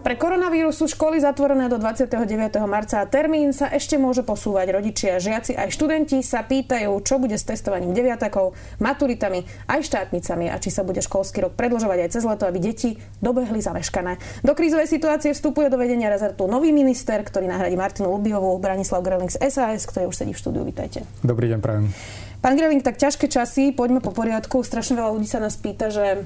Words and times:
Pre 0.00 0.16
koronavírus 0.16 0.80
sú 0.80 0.88
školy 0.88 1.20
zatvorené 1.20 1.68
do 1.68 1.76
29. 1.76 2.24
marca 2.64 3.04
a 3.04 3.04
termín 3.04 3.52
sa 3.52 3.68
ešte 3.68 4.00
môže 4.00 4.24
posúvať. 4.24 4.72
Rodičia, 4.72 5.20
žiaci 5.20 5.52
aj 5.52 5.76
študenti 5.76 6.24
sa 6.24 6.40
pýtajú, 6.40 6.88
čo 7.04 7.20
bude 7.20 7.36
s 7.36 7.44
testovaním 7.44 7.92
deviatakov, 7.92 8.56
maturitami 8.80 9.44
aj 9.68 9.84
štátnicami 9.84 10.48
a 10.48 10.56
či 10.56 10.72
sa 10.72 10.88
bude 10.88 11.04
školský 11.04 11.44
rok 11.44 11.52
predlžovať 11.52 11.98
aj 12.00 12.10
cez 12.16 12.24
leto, 12.24 12.48
aby 12.48 12.58
deti 12.64 12.96
dobehli 13.20 13.60
zameškané. 13.60 14.40
Do 14.40 14.56
krízovej 14.56 14.88
situácie 14.88 15.36
vstupuje 15.36 15.68
do 15.68 15.76
vedenia 15.76 16.08
rezertu 16.08 16.48
nový 16.48 16.72
minister, 16.72 17.20
ktorý 17.20 17.44
nahradí 17.44 17.76
Martinu 17.76 18.08
Lubiovú, 18.08 18.56
Branislav 18.56 19.04
Greling 19.04 19.28
z 19.28 19.36
SAS, 19.52 19.84
ktorý 19.84 20.08
už 20.08 20.16
sedí 20.16 20.32
v 20.32 20.40
štúdiu. 20.40 20.64
Vítajte. 20.64 21.04
Dobrý 21.20 21.52
deň, 21.52 21.60
prajem. 21.60 21.92
Pán 22.40 22.56
Greling, 22.56 22.80
tak 22.80 22.96
ťažké 22.96 23.28
časy, 23.28 23.76
poďme 23.76 24.00
po 24.00 24.16
poriadku. 24.16 24.64
Strašne 24.64 24.96
veľa 24.96 25.12
ľudí 25.12 25.28
sa 25.28 25.44
nás 25.44 25.60
pýta, 25.60 25.92
že 25.92 26.24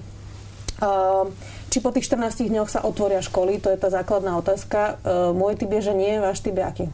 uh, 0.79 1.27
či 1.75 1.83
po 1.83 1.91
tých 1.91 2.07
14 2.07 2.55
dňoch 2.55 2.71
sa 2.71 2.87
otvoria 2.87 3.19
školy, 3.19 3.59
to 3.59 3.67
je 3.67 3.75
tá 3.75 3.91
základná 3.91 4.39
otázka. 4.39 5.03
E, 5.03 5.35
môj 5.35 5.59
typ 5.59 5.75
je, 5.75 5.91
že 5.91 5.95
nie, 5.99 6.23
váš 6.23 6.39
typ 6.39 6.55
je 6.55 6.63
aký? 6.63 6.87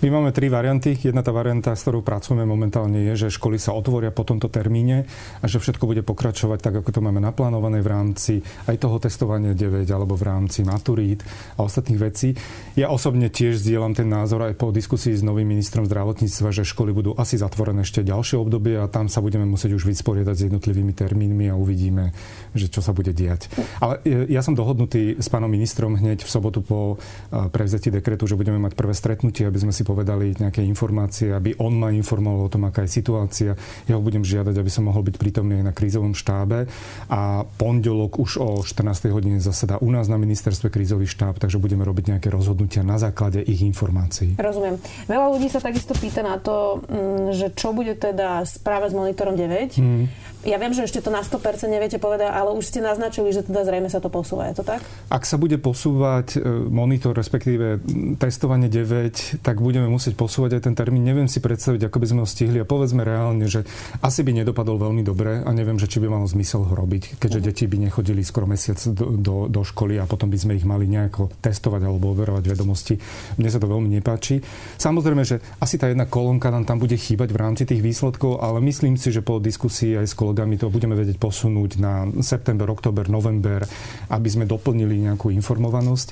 My 0.00 0.08
máme 0.08 0.32
tri 0.32 0.48
varianty. 0.48 0.96
Jedna 0.96 1.20
tá 1.20 1.28
varianta, 1.28 1.76
s 1.76 1.84
ktorou 1.84 2.00
pracujeme 2.00 2.48
momentálne, 2.48 3.04
je, 3.12 3.28
že 3.28 3.36
školy 3.36 3.60
sa 3.60 3.76
otvoria 3.76 4.08
po 4.08 4.24
tomto 4.24 4.48
termíne 4.48 5.04
a 5.38 5.44
že 5.44 5.60
všetko 5.60 5.84
bude 5.84 6.00
pokračovať 6.00 6.56
tak, 6.64 6.80
ako 6.80 6.88
to 6.88 7.04
máme 7.04 7.20
naplánované 7.20 7.84
v 7.84 7.92
rámci 7.92 8.40
aj 8.64 8.80
toho 8.80 8.96
testovania 8.96 9.52
9 9.52 9.84
alebo 9.92 10.16
v 10.16 10.24
rámci 10.24 10.64
maturít 10.64 11.20
a 11.60 11.68
ostatných 11.68 12.00
vecí. 12.00 12.32
Ja 12.80 12.88
osobne 12.88 13.28
tiež 13.28 13.60
zdieľam 13.60 13.92
ten 13.92 14.08
názor 14.08 14.48
aj 14.48 14.56
po 14.56 14.72
diskusii 14.72 15.12
s 15.12 15.20
novým 15.20 15.44
ministrom 15.52 15.84
zdravotníctva, 15.84 16.48
že 16.48 16.64
školy 16.64 16.96
budú 16.96 17.12
asi 17.20 17.36
zatvorené 17.36 17.84
ešte 17.84 18.00
ďalšie 18.00 18.40
obdobie 18.40 18.80
a 18.80 18.88
tam 18.88 19.12
sa 19.12 19.20
budeme 19.20 19.44
musieť 19.44 19.76
už 19.76 19.84
vysporiadať 19.84 20.32
s 20.32 20.44
jednotlivými 20.48 20.96
termínmi 20.96 21.52
a 21.52 21.60
uvidíme, 21.60 22.16
že 22.56 22.72
čo 22.72 22.80
sa 22.80 22.96
bude 22.96 23.12
diať. 23.12 23.52
Ale 23.84 24.00
ja 24.32 24.40
som 24.40 24.56
dohodnutý 24.56 25.20
s 25.20 25.28
pánom 25.28 25.52
ministrom 25.52 25.92
hneď 25.92 26.24
v 26.24 26.30
sobotu 26.32 26.64
po 26.64 26.96
prevzetí 27.28 27.92
dekretu, 27.92 28.24
že 28.24 28.40
budeme 28.40 28.56
mať 28.64 28.72
prvé 28.72 28.96
stretnutie, 28.96 29.44
aby 29.44 29.60
sme 29.60 29.76
si 29.76 29.84
povedali 29.90 30.38
nejaké 30.38 30.62
informácie, 30.62 31.34
aby 31.34 31.58
on 31.58 31.74
ma 31.74 31.90
informoval 31.90 32.46
o 32.46 32.52
tom, 32.52 32.70
aká 32.70 32.86
je 32.86 33.02
situácia. 33.02 33.58
Ja 33.90 33.98
ho 33.98 34.02
budem 34.02 34.22
žiadať, 34.22 34.54
aby 34.54 34.70
som 34.70 34.86
mohol 34.86 35.02
byť 35.10 35.18
prítomný 35.18 35.58
aj 35.58 35.64
na 35.66 35.74
krízovom 35.74 36.14
štábe. 36.14 36.70
A 37.10 37.42
pondelok 37.58 38.22
už 38.22 38.38
o 38.38 38.48
14. 38.62 39.10
hodine 39.10 39.42
zaseda 39.42 39.82
u 39.82 39.90
nás 39.90 40.06
na 40.06 40.14
ministerstve 40.14 40.70
krízový 40.70 41.10
štáb, 41.10 41.42
takže 41.42 41.58
budeme 41.58 41.82
robiť 41.82 42.14
nejaké 42.14 42.28
rozhodnutia 42.30 42.86
na 42.86 43.02
základe 43.02 43.42
ich 43.42 43.66
informácií. 43.66 44.38
Rozumiem. 44.38 44.78
Veľa 45.10 45.26
ľudí 45.34 45.50
sa 45.50 45.58
takisto 45.58 45.98
pýta 45.98 46.22
na 46.22 46.38
to, 46.38 46.84
mm, 46.86 47.34
že 47.34 47.46
čo 47.58 47.74
bude 47.74 47.98
teda 47.98 48.46
správa 48.46 48.86
s 48.86 48.94
monitorom 48.94 49.34
9. 49.34 49.80
Mm. 49.80 50.06
Ja 50.40 50.56
viem, 50.56 50.72
že 50.72 50.88
ešte 50.88 51.04
to 51.04 51.12
na 51.12 51.20
100% 51.20 51.68
neviete 51.68 52.00
povedať, 52.00 52.32
ale 52.32 52.56
už 52.56 52.64
ste 52.64 52.80
naznačili, 52.80 53.28
že 53.28 53.44
teda 53.44 53.60
zrejme 53.60 53.92
sa 53.92 54.00
to 54.00 54.08
posúva. 54.08 54.48
Je 54.48 54.56
to 54.56 54.64
tak? 54.64 54.80
Ak 55.12 55.28
sa 55.28 55.36
bude 55.36 55.60
posúvať 55.60 56.40
e, 56.40 56.64
monitor, 56.72 57.12
respektíve 57.12 57.76
testovanie 58.16 58.72
9, 58.72 59.44
tak 59.44 59.60
budeme 59.60 59.79
musieť 59.88 60.18
posúvať 60.18 60.58
aj 60.58 60.62
ten 60.68 60.74
termín. 60.76 61.06
Neviem 61.06 61.30
si 61.30 61.38
predstaviť, 61.40 61.88
ako 61.88 61.96
by 62.02 62.06
sme 62.10 62.20
ho 62.20 62.28
stihli 62.28 62.58
a 62.60 62.66
povedzme 62.66 63.06
reálne, 63.06 63.46
že 63.46 63.64
asi 64.04 64.20
by 64.20 64.42
nedopadol 64.42 64.76
veľmi 64.76 65.00
dobre 65.06 65.40
a 65.40 65.50
neviem, 65.54 65.78
že 65.80 65.88
či 65.88 66.02
by 66.02 66.10
malo 66.10 66.26
zmysel 66.26 66.66
ho 66.66 66.74
robiť, 66.74 67.16
keďže 67.22 67.38
uh-huh. 67.40 67.48
deti 67.54 67.64
by 67.70 67.76
nechodili 67.88 68.20
skoro 68.26 68.44
mesiac 68.50 68.76
do, 68.92 69.16
do, 69.16 69.36
do 69.46 69.62
školy 69.62 69.96
a 69.96 70.04
potom 70.04 70.28
by 70.28 70.36
sme 70.36 70.58
ich 70.58 70.66
mali 70.66 70.90
nejako 70.90 71.30
testovať 71.40 71.86
alebo 71.86 72.12
overovať 72.12 72.44
vedomosti. 72.50 72.94
Mne 73.38 73.48
sa 73.48 73.62
to 73.62 73.70
veľmi 73.70 73.88
nepáči. 73.88 74.42
Samozrejme, 74.76 75.22
že 75.22 75.38
asi 75.62 75.78
tá 75.78 75.86
jedna 75.86 76.10
kolónka 76.10 76.50
nám 76.50 76.66
tam 76.66 76.82
bude 76.82 76.98
chýbať 76.98 77.30
v 77.30 77.40
rámci 77.40 77.62
tých 77.64 77.80
výsledkov, 77.80 78.42
ale 78.42 78.58
myslím 78.66 78.98
si, 78.98 79.14
že 79.14 79.22
po 79.22 79.38
diskusii 79.38 79.94
aj 79.94 80.10
s 80.10 80.18
kolegami 80.18 80.58
to 80.58 80.72
budeme 80.72 80.98
vedieť 80.98 81.22
posunúť 81.22 81.70
na 81.78 82.08
september, 82.24 82.66
október, 82.66 83.06
november, 83.06 83.62
aby 84.10 84.28
sme 84.28 84.48
doplnili 84.48 85.06
nejakú 85.06 85.30
informovanosť. 85.30 86.08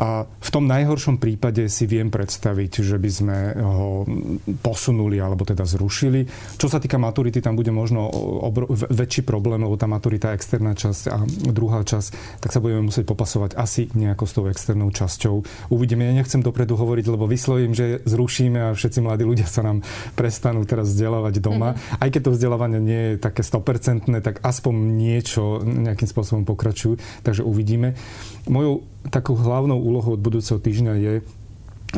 A 0.00 0.24
v 0.24 0.48
tom 0.48 0.64
najhoršom 0.64 1.20
prípade 1.20 1.68
si 1.68 1.84
viem 1.84 2.08
predstaviť, 2.08 2.80
že 2.80 2.96
by 2.96 3.10
sme 3.12 3.36
ho 3.60 4.08
posunuli 4.64 5.20
alebo 5.20 5.44
teda 5.44 5.68
zrušili. 5.68 6.24
Čo 6.56 6.72
sa 6.72 6.80
týka 6.80 6.96
maturity, 6.96 7.44
tam 7.44 7.52
bude 7.52 7.68
možno 7.68 8.08
obro- 8.40 8.72
väčší 8.72 9.28
problém, 9.28 9.60
lebo 9.60 9.76
tá 9.76 9.84
maturita 9.84 10.32
externá 10.32 10.72
časť 10.72 11.02
a 11.12 11.20
druhá 11.52 11.84
časť, 11.84 12.40
tak 12.40 12.48
sa 12.48 12.64
budeme 12.64 12.88
musieť 12.88 13.04
popasovať 13.12 13.60
asi 13.60 13.92
nejako 13.92 14.24
s 14.24 14.32
tou 14.32 14.44
externou 14.48 14.88
časťou. 14.88 15.68
Uvidíme, 15.68 16.08
ja 16.08 16.16
nechcem 16.16 16.40
dopredu 16.40 16.80
hovoriť, 16.80 17.04
lebo 17.12 17.28
vyslovím, 17.28 17.76
že 17.76 18.00
zrušíme 18.08 18.72
a 18.72 18.72
všetci 18.72 19.04
mladí 19.04 19.28
ľudia 19.28 19.44
sa 19.44 19.60
nám 19.60 19.84
prestanú 20.16 20.64
teraz 20.64 20.88
vzdelávať 20.96 21.44
doma. 21.44 21.76
Mm-hmm. 21.76 22.00
Aj 22.00 22.08
keď 22.08 22.20
to 22.24 22.34
vzdelávanie 22.40 22.80
nie 22.80 23.02
je 23.04 23.20
také 23.20 23.44
100%, 23.44 24.08
tak 24.24 24.40
aspoň 24.40 24.74
niečo 24.96 25.60
nejakým 25.60 26.08
spôsobom 26.08 26.48
pokračujú. 26.48 26.96
Takže 27.20 27.44
uvidíme. 27.44 27.92
Mojou 28.48 28.80
takou 29.08 29.34
hlavnou 29.34 29.80
úlohou 29.80 30.12
od 30.12 30.20
budúceho 30.20 30.60
týždňa 30.60 30.92
je 31.00 31.14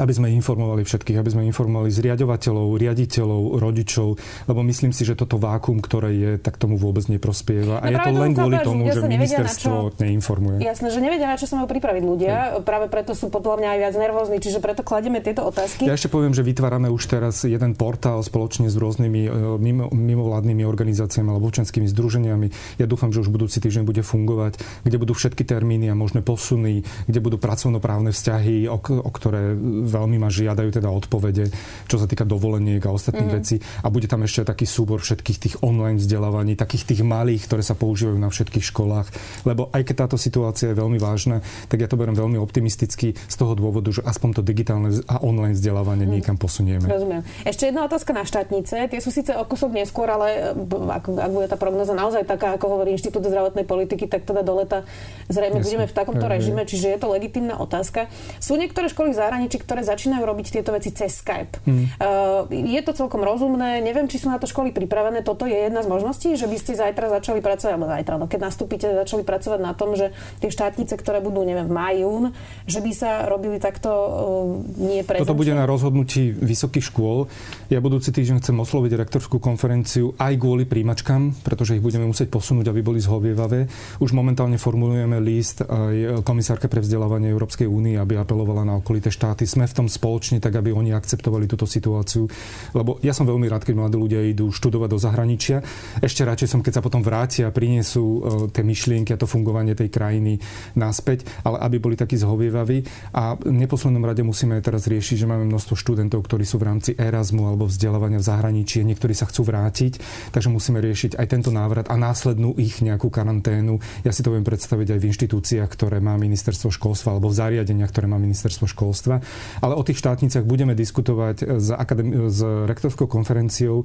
aby 0.00 0.12
sme 0.12 0.28
informovali 0.32 0.88
všetkých, 0.88 1.18
aby 1.20 1.30
sme 1.32 1.42
informovali 1.48 1.92
zriadovateľov, 1.92 2.80
riaditeľov, 2.80 3.42
rodičov, 3.60 4.08
lebo 4.48 4.60
myslím 4.64 4.96
si, 4.96 5.04
že 5.04 5.12
toto 5.12 5.36
vákum, 5.36 5.84
ktoré 5.84 6.10
je, 6.16 6.30
tak 6.40 6.56
tomu 6.56 6.80
vôbec 6.80 7.04
neprospieva. 7.12 7.84
A 7.84 7.92
no 7.92 7.92
je 7.92 7.98
to 8.00 8.10
len 8.16 8.32
kvôli 8.32 8.58
tomu, 8.64 8.82
že 8.88 9.04
ministerstvo 9.04 9.92
čo... 9.92 10.00
neinformuje. 10.00 10.64
Jasné, 10.64 10.88
že 10.88 11.00
nevedia, 11.04 11.28
na 11.28 11.36
čo 11.36 11.44
sa 11.44 11.60
majú 11.60 11.68
pripraviť 11.68 12.02
ľudia. 12.04 12.34
Hm. 12.56 12.64
Práve 12.64 12.86
preto 12.88 13.12
sú 13.12 13.28
podľa 13.28 13.60
mňa 13.60 13.68
aj 13.76 13.78
viac 13.78 13.94
nervózni, 14.00 14.38
čiže 14.40 14.58
preto 14.64 14.80
kladieme 14.80 15.20
tieto 15.20 15.44
otázky. 15.44 15.84
Ja 15.84 15.96
ešte 15.96 16.08
poviem, 16.08 16.32
že 16.32 16.40
vytvárame 16.40 16.88
už 16.88 17.02
teraz 17.12 17.44
jeden 17.44 17.76
portál 17.76 18.24
spoločne 18.24 18.72
s 18.72 18.76
rôznymi 18.80 19.20
e, 19.28 19.30
mimo, 19.60 19.86
mimovládnymi 19.92 20.64
organizáciami 20.64 21.28
alebo 21.28 21.52
občanskými 21.52 21.84
združeniami. 21.90 22.80
Ja 22.80 22.88
dúfam, 22.88 23.12
že 23.12 23.20
už 23.20 23.28
budúci 23.28 23.60
týždeň 23.60 23.84
bude 23.84 24.00
fungovať, 24.00 24.56
kde 24.88 24.96
budú 24.96 25.12
všetky 25.12 25.44
termíny 25.44 25.92
a 25.92 25.94
možné 25.98 26.24
posuny, 26.24 26.86
kde 27.04 27.20
budú 27.20 27.36
pracovnoprávne 27.36 28.14
vzťahy, 28.14 28.70
o, 28.70 28.78
o 28.80 29.10
ktoré 29.12 29.52
veľmi 29.82 30.16
ma 30.22 30.30
žiadajú 30.30 30.70
teda 30.70 30.88
odpovede, 30.88 31.50
čo 31.90 31.96
sa 31.98 32.06
týka 32.06 32.22
dovoleniek 32.22 32.82
a 32.86 32.94
ostatných 32.94 33.28
mm-hmm. 33.28 33.42
vecí. 33.42 33.56
A 33.82 33.90
bude 33.90 34.06
tam 34.06 34.22
ešte 34.22 34.46
taký 34.46 34.64
súbor 34.64 35.02
všetkých 35.02 35.38
tých 35.38 35.54
online 35.60 35.98
vzdelávaní, 35.98 36.54
takých 36.54 36.94
tých 36.94 37.02
malých, 37.02 37.50
ktoré 37.50 37.62
sa 37.66 37.74
používajú 37.74 38.18
na 38.18 38.30
všetkých 38.30 38.64
školách. 38.70 39.08
Lebo 39.44 39.68
aj 39.74 39.82
keď 39.82 40.06
táto 40.06 40.16
situácia 40.16 40.70
je 40.70 40.78
veľmi 40.78 40.96
vážna, 41.02 41.42
tak 41.66 41.82
ja 41.82 41.88
to 41.90 41.98
beriem 41.98 42.14
veľmi 42.14 42.38
optimisticky 42.38 43.14
z 43.18 43.36
toho 43.36 43.58
dôvodu, 43.58 43.90
že 43.90 44.02
aspoň 44.06 44.40
to 44.40 44.42
digitálne 44.46 44.94
a 45.10 45.20
online 45.20 45.58
vzdelávanie 45.58 46.06
mm. 46.06 46.12
niekam 46.12 46.36
posunieme. 46.38 46.86
Rozumiem. 46.86 47.22
Ešte 47.42 47.68
jedna 47.68 47.84
otázka 47.86 48.14
na 48.14 48.22
štátnice. 48.22 48.88
Tie 48.88 49.00
sú 49.02 49.10
síce 49.10 49.34
o 49.34 49.44
kusok 49.44 49.74
neskôr, 49.74 50.06
ale 50.06 50.54
ak, 50.70 51.04
ak 51.10 51.30
bude 51.32 51.48
tá 51.50 51.58
prognoza 51.58 51.96
naozaj 51.96 52.24
taká, 52.28 52.54
ako 52.56 52.78
hovorí 52.78 52.94
Inštitút 52.94 53.24
zdravotnej 53.26 53.66
politiky, 53.66 54.06
tak 54.06 54.28
teda 54.28 54.44
do 54.46 54.60
leta 54.60 54.84
zrejme 55.32 55.60
Jasne. 55.60 55.66
budeme 55.66 55.86
v 55.88 55.94
takomto 55.94 56.26
režime, 56.28 56.62
čiže 56.68 56.92
je 56.94 56.98
to 57.00 57.08
legitimná 57.10 57.56
otázka. 57.58 58.12
Sú 58.38 58.54
niektoré 58.54 58.92
školy 58.92 59.14
v 59.14 59.18
zahraničí, 59.18 59.56
ktoré 59.72 59.88
začínajú 59.88 60.20
robiť 60.28 60.60
tieto 60.60 60.68
veci 60.76 60.92
cez 60.92 61.24
Skype. 61.24 61.64
Uh, 61.64 62.44
je 62.52 62.76
to 62.84 62.92
celkom 62.92 63.24
rozumné, 63.24 63.80
neviem, 63.80 64.04
či 64.04 64.20
sú 64.20 64.28
na 64.28 64.36
to 64.36 64.44
školy 64.44 64.68
pripravené. 64.68 65.24
Toto 65.24 65.48
je 65.48 65.56
jedna 65.56 65.80
z 65.80 65.88
možností, 65.88 66.36
že 66.36 66.44
by 66.44 66.60
ste 66.60 66.76
zajtra 66.76 67.08
začali 67.08 67.40
pracovať, 67.40 67.72
alebo 67.72 67.88
zajtra, 67.88 68.14
no 68.20 68.28
keď 68.28 68.52
nastúpite, 68.52 68.84
začali 68.92 69.24
pracovať 69.24 69.60
na 69.64 69.72
tom, 69.72 69.96
že 69.96 70.12
tie 70.44 70.52
štátnice, 70.52 70.92
ktoré 71.00 71.24
budú, 71.24 71.40
neviem, 71.48 71.64
v 71.64 71.72
maj, 71.72 71.96
jún, 72.04 72.24
že 72.68 72.84
by 72.84 72.92
sa 72.92 73.24
robili 73.32 73.56
takto 73.56 73.88
uh, 73.88 74.60
nie 74.76 75.00
prezenčne. 75.00 75.24
Toto 75.24 75.40
bude 75.40 75.56
na 75.56 75.64
rozhodnutí 75.64 76.36
vysokých 76.36 76.92
škôl. 76.92 77.32
Ja 77.72 77.80
budúci 77.80 78.12
týždeň 78.12 78.44
chcem 78.44 78.60
osloviť 78.60 78.92
rektorskú 79.00 79.40
konferenciu 79.40 80.12
aj 80.20 80.36
kvôli 80.36 80.68
príjimačkám, 80.68 81.48
pretože 81.48 81.80
ich 81.80 81.84
budeme 81.84 82.04
musieť 82.04 82.28
posunúť, 82.28 82.68
aby 82.68 82.84
boli 82.84 83.00
zhovievavé. 83.00 83.72
Už 84.04 84.12
momentálne 84.12 84.60
formulujeme 84.60 85.16
list 85.24 85.64
aj 85.64 86.20
komisárke 86.28 86.68
pre 86.68 86.84
vzdelávanie 86.84 87.32
Európskej 87.32 87.64
únie, 87.64 87.96
aby 87.96 88.20
apelovala 88.20 88.68
na 88.68 88.76
okolité 88.76 89.08
štáty. 89.08 89.48
Sme 89.48 89.61
v 89.66 89.76
tom 89.82 89.86
spoločne, 89.86 90.38
tak 90.42 90.56
aby 90.58 90.74
oni 90.74 90.94
akceptovali 90.94 91.46
túto 91.46 91.66
situáciu. 91.68 92.26
Lebo 92.72 92.98
ja 93.00 93.12
som 93.12 93.28
veľmi 93.28 93.46
rád, 93.48 93.66
keď 93.66 93.74
mladí 93.78 93.96
ľudia 93.98 94.20
idú 94.24 94.50
študovať 94.50 94.88
do 94.90 94.98
zahraničia. 94.98 95.64
Ešte 96.00 96.22
radšej 96.26 96.48
som, 96.48 96.60
keď 96.60 96.80
sa 96.80 96.82
potom 96.84 97.02
vrátia 97.04 97.48
a 97.48 97.54
priniesú 97.54 98.04
e, 98.04 98.20
tie 98.50 98.64
myšlienky 98.64 99.14
a 99.14 99.20
to 99.20 99.30
fungovanie 99.30 99.76
tej 99.76 99.92
krajiny 99.92 100.38
naspäť, 100.74 101.26
ale 101.46 101.60
aby 101.62 101.76
boli 101.78 101.94
takí 101.98 102.16
zhovievaví. 102.18 102.84
A 103.16 103.36
v 103.36 103.52
neposlednom 103.52 104.02
rade 104.02 104.24
musíme 104.24 104.58
teraz 104.64 104.88
riešiť, 104.88 105.24
že 105.24 105.30
máme 105.30 105.46
množstvo 105.48 105.74
študentov, 105.76 106.24
ktorí 106.24 106.44
sú 106.46 106.58
v 106.58 106.68
rámci 106.68 106.90
Erasmu 106.96 107.48
alebo 107.48 107.68
vzdelávania 107.68 108.22
v 108.22 108.28
zahraničí, 108.28 108.82
niektorí 108.82 109.12
sa 109.12 109.28
chcú 109.28 109.46
vrátiť, 109.46 109.98
takže 110.32 110.48
musíme 110.52 110.78
riešiť 110.80 111.18
aj 111.18 111.26
tento 111.28 111.50
návrat 111.52 111.88
a 111.88 111.96
následnú 111.98 112.54
ich 112.56 112.80
nejakú 112.80 113.08
karanténu. 113.12 113.78
Ja 114.06 114.12
si 114.14 114.24
to 114.24 114.32
viem 114.32 114.46
predstaviť 114.46 114.96
aj 114.96 114.98
v 114.98 115.08
inštitúciách, 115.12 115.70
ktoré 115.72 115.98
má 116.00 116.16
ministerstvo 116.16 116.72
školstva 116.72 117.16
alebo 117.16 117.28
v 117.28 117.38
zariadeniach, 117.38 117.90
ktoré 117.92 118.06
má 118.08 118.18
ministerstvo 118.20 118.66
školstva. 118.68 119.20
Ale 119.60 119.74
o 119.74 119.82
tých 119.82 119.98
štátnicach 119.98 120.46
budeme 120.46 120.72
diskutovať 120.72 121.60
s, 121.60 121.68
akademi- 121.74 122.30
s 122.30 122.40
rektorskou 122.66 123.06
konferenciou. 123.06 123.84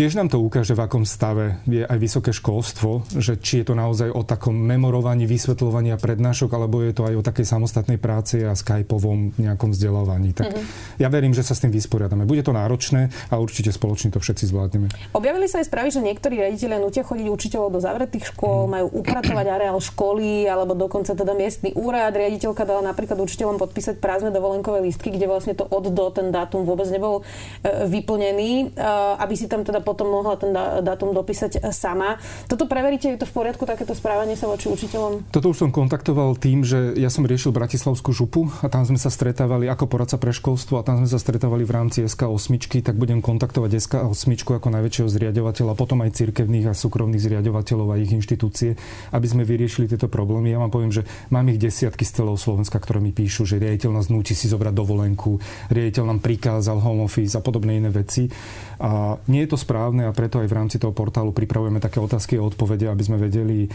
Tiež 0.00 0.16
nám 0.16 0.32
to 0.32 0.40
ukáže, 0.40 0.72
v 0.72 0.80
akom 0.80 1.04
stave 1.04 1.60
je 1.68 1.84
aj 1.84 1.98
vysoké 2.00 2.32
školstvo, 2.32 3.04
že 3.20 3.36
či 3.36 3.60
je 3.60 3.68
to 3.68 3.74
naozaj 3.76 4.08
o 4.08 4.24
takom 4.24 4.56
memorovaní, 4.56 5.28
vysvetľovaní 5.28 5.92
a 5.92 6.00
prednášok, 6.00 6.56
alebo 6.56 6.80
je 6.80 6.96
to 6.96 7.04
aj 7.04 7.20
o 7.20 7.26
takej 7.28 7.44
samostatnej 7.44 8.00
práci 8.00 8.40
a 8.40 8.56
skypovom 8.56 9.36
nejakom 9.36 9.76
vzdelávaní. 9.76 10.32
Tak 10.32 10.56
mm-hmm. 10.56 10.96
ja 11.04 11.08
verím, 11.12 11.36
že 11.36 11.44
sa 11.44 11.52
s 11.52 11.60
tým 11.60 11.68
vysporiadame. 11.68 12.24
Bude 12.24 12.40
to 12.40 12.56
náročné 12.56 13.12
a 13.28 13.36
určite 13.36 13.76
spoločne 13.76 14.08
to 14.08 14.24
všetci 14.24 14.48
zvládneme. 14.48 14.88
Objavili 15.12 15.44
sa 15.52 15.60
aj 15.60 15.68
správy, 15.68 15.92
že 15.92 16.00
niektorí 16.00 16.48
riaditeľe 16.48 16.80
nutia 16.80 17.04
chodiť 17.04 17.28
učiteľov 17.28 17.68
do 17.68 17.80
zavretých 17.84 18.32
škôl, 18.32 18.64
mm. 18.64 18.70
majú 18.72 19.04
upratovať 19.04 19.46
areál 19.52 19.84
školy 19.84 20.48
alebo 20.48 20.72
dokonca 20.80 21.12
teda 21.12 21.36
miestny 21.36 21.76
úrad. 21.76 22.16
Riaditeľka 22.16 22.64
dala 22.64 22.80
napríklad 22.88 23.20
učiteľom 23.20 23.60
podpísať 23.60 24.00
prázdne 24.00 24.32
dovolenkové 24.32 24.80
lístky, 24.80 25.12
kde 25.12 25.28
vlastne 25.28 25.52
to 25.52 25.68
od 25.68 25.92
do 25.92 26.08
ten 26.08 26.32
dátum 26.32 26.64
vôbec 26.64 26.88
nebol 26.88 27.20
e, 27.20 27.84
vyplnený, 27.84 28.72
e, 28.72 28.88
aby 29.20 29.36
si 29.36 29.44
tam 29.44 29.60
teda 29.60 29.89
potom 29.90 30.06
mohla 30.14 30.38
ten 30.38 30.54
dátum 30.54 31.10
dopísať 31.10 31.74
sama. 31.74 32.22
Toto 32.46 32.70
preveríte, 32.70 33.10
je 33.10 33.18
to 33.18 33.26
v 33.26 33.34
poriadku, 33.34 33.66
takéto 33.66 33.98
správanie 33.98 34.38
sa 34.38 34.46
voči 34.46 34.70
učiteľom? 34.70 35.34
Toto 35.34 35.50
už 35.50 35.66
som 35.66 35.74
kontaktoval 35.74 36.38
tým, 36.38 36.62
že 36.62 36.94
ja 36.94 37.10
som 37.10 37.26
riešil 37.26 37.50
Bratislavskú 37.50 38.14
župu 38.14 38.46
a 38.62 38.70
tam 38.70 38.86
sme 38.86 39.02
sa 39.02 39.10
stretávali 39.10 39.66
ako 39.66 39.90
poradca 39.90 40.14
pre 40.22 40.30
školstvo 40.30 40.78
a 40.78 40.86
tam 40.86 41.02
sme 41.02 41.10
sa 41.10 41.18
stretávali 41.18 41.66
v 41.66 41.74
rámci 41.74 42.06
SK8, 42.06 42.86
tak 42.86 42.94
budem 42.94 43.18
kontaktovať 43.18 43.70
SK8 43.82 44.30
ako 44.62 44.68
najväčšieho 44.70 45.08
zriadovateľa, 45.10 45.72
potom 45.74 46.06
aj 46.06 46.14
cirkevných 46.14 46.70
a 46.70 46.74
súkromných 46.76 47.22
zriadovateľov 47.22 47.96
a 47.96 48.00
ich 48.00 48.14
inštitúcie, 48.14 48.78
aby 49.10 49.26
sme 49.26 49.42
vyriešili 49.42 49.90
tieto 49.90 50.06
problémy. 50.06 50.54
Ja 50.54 50.62
vám 50.62 50.70
poviem, 50.70 50.92
že 50.94 51.02
mám 51.34 51.48
ich 51.50 51.58
desiatky 51.58 52.06
z 52.06 52.22
celého 52.22 52.38
Slovenska, 52.38 52.78
ktoré 52.78 53.02
mi 53.02 53.10
píšu, 53.10 53.48
že 53.48 53.58
riaditeľ 53.58 53.90
nás 53.96 54.12
núti 54.12 54.36
si 54.36 54.46
zobrať 54.46 54.74
dovolenku, 54.76 55.40
riaditeľ 55.72 56.04
nám 56.06 56.20
prikázal 56.22 56.78
home 56.78 57.08
office 57.08 57.34
a 57.34 57.42
podobné 57.42 57.80
iné 57.80 57.90
veci. 57.90 58.28
A 58.80 59.18
nie 59.28 59.44
je 59.44 59.50
to 59.52 59.58
správne 59.70 60.10
a 60.10 60.12
preto 60.12 60.42
aj 60.42 60.50
v 60.50 60.56
rámci 60.58 60.82
toho 60.82 60.90
portálu 60.90 61.30
pripravujeme 61.30 61.78
také 61.78 62.02
otázky 62.02 62.34
a 62.34 62.42
odpovede, 62.42 62.90
aby 62.90 63.02
sme 63.06 63.22
vedeli 63.22 63.70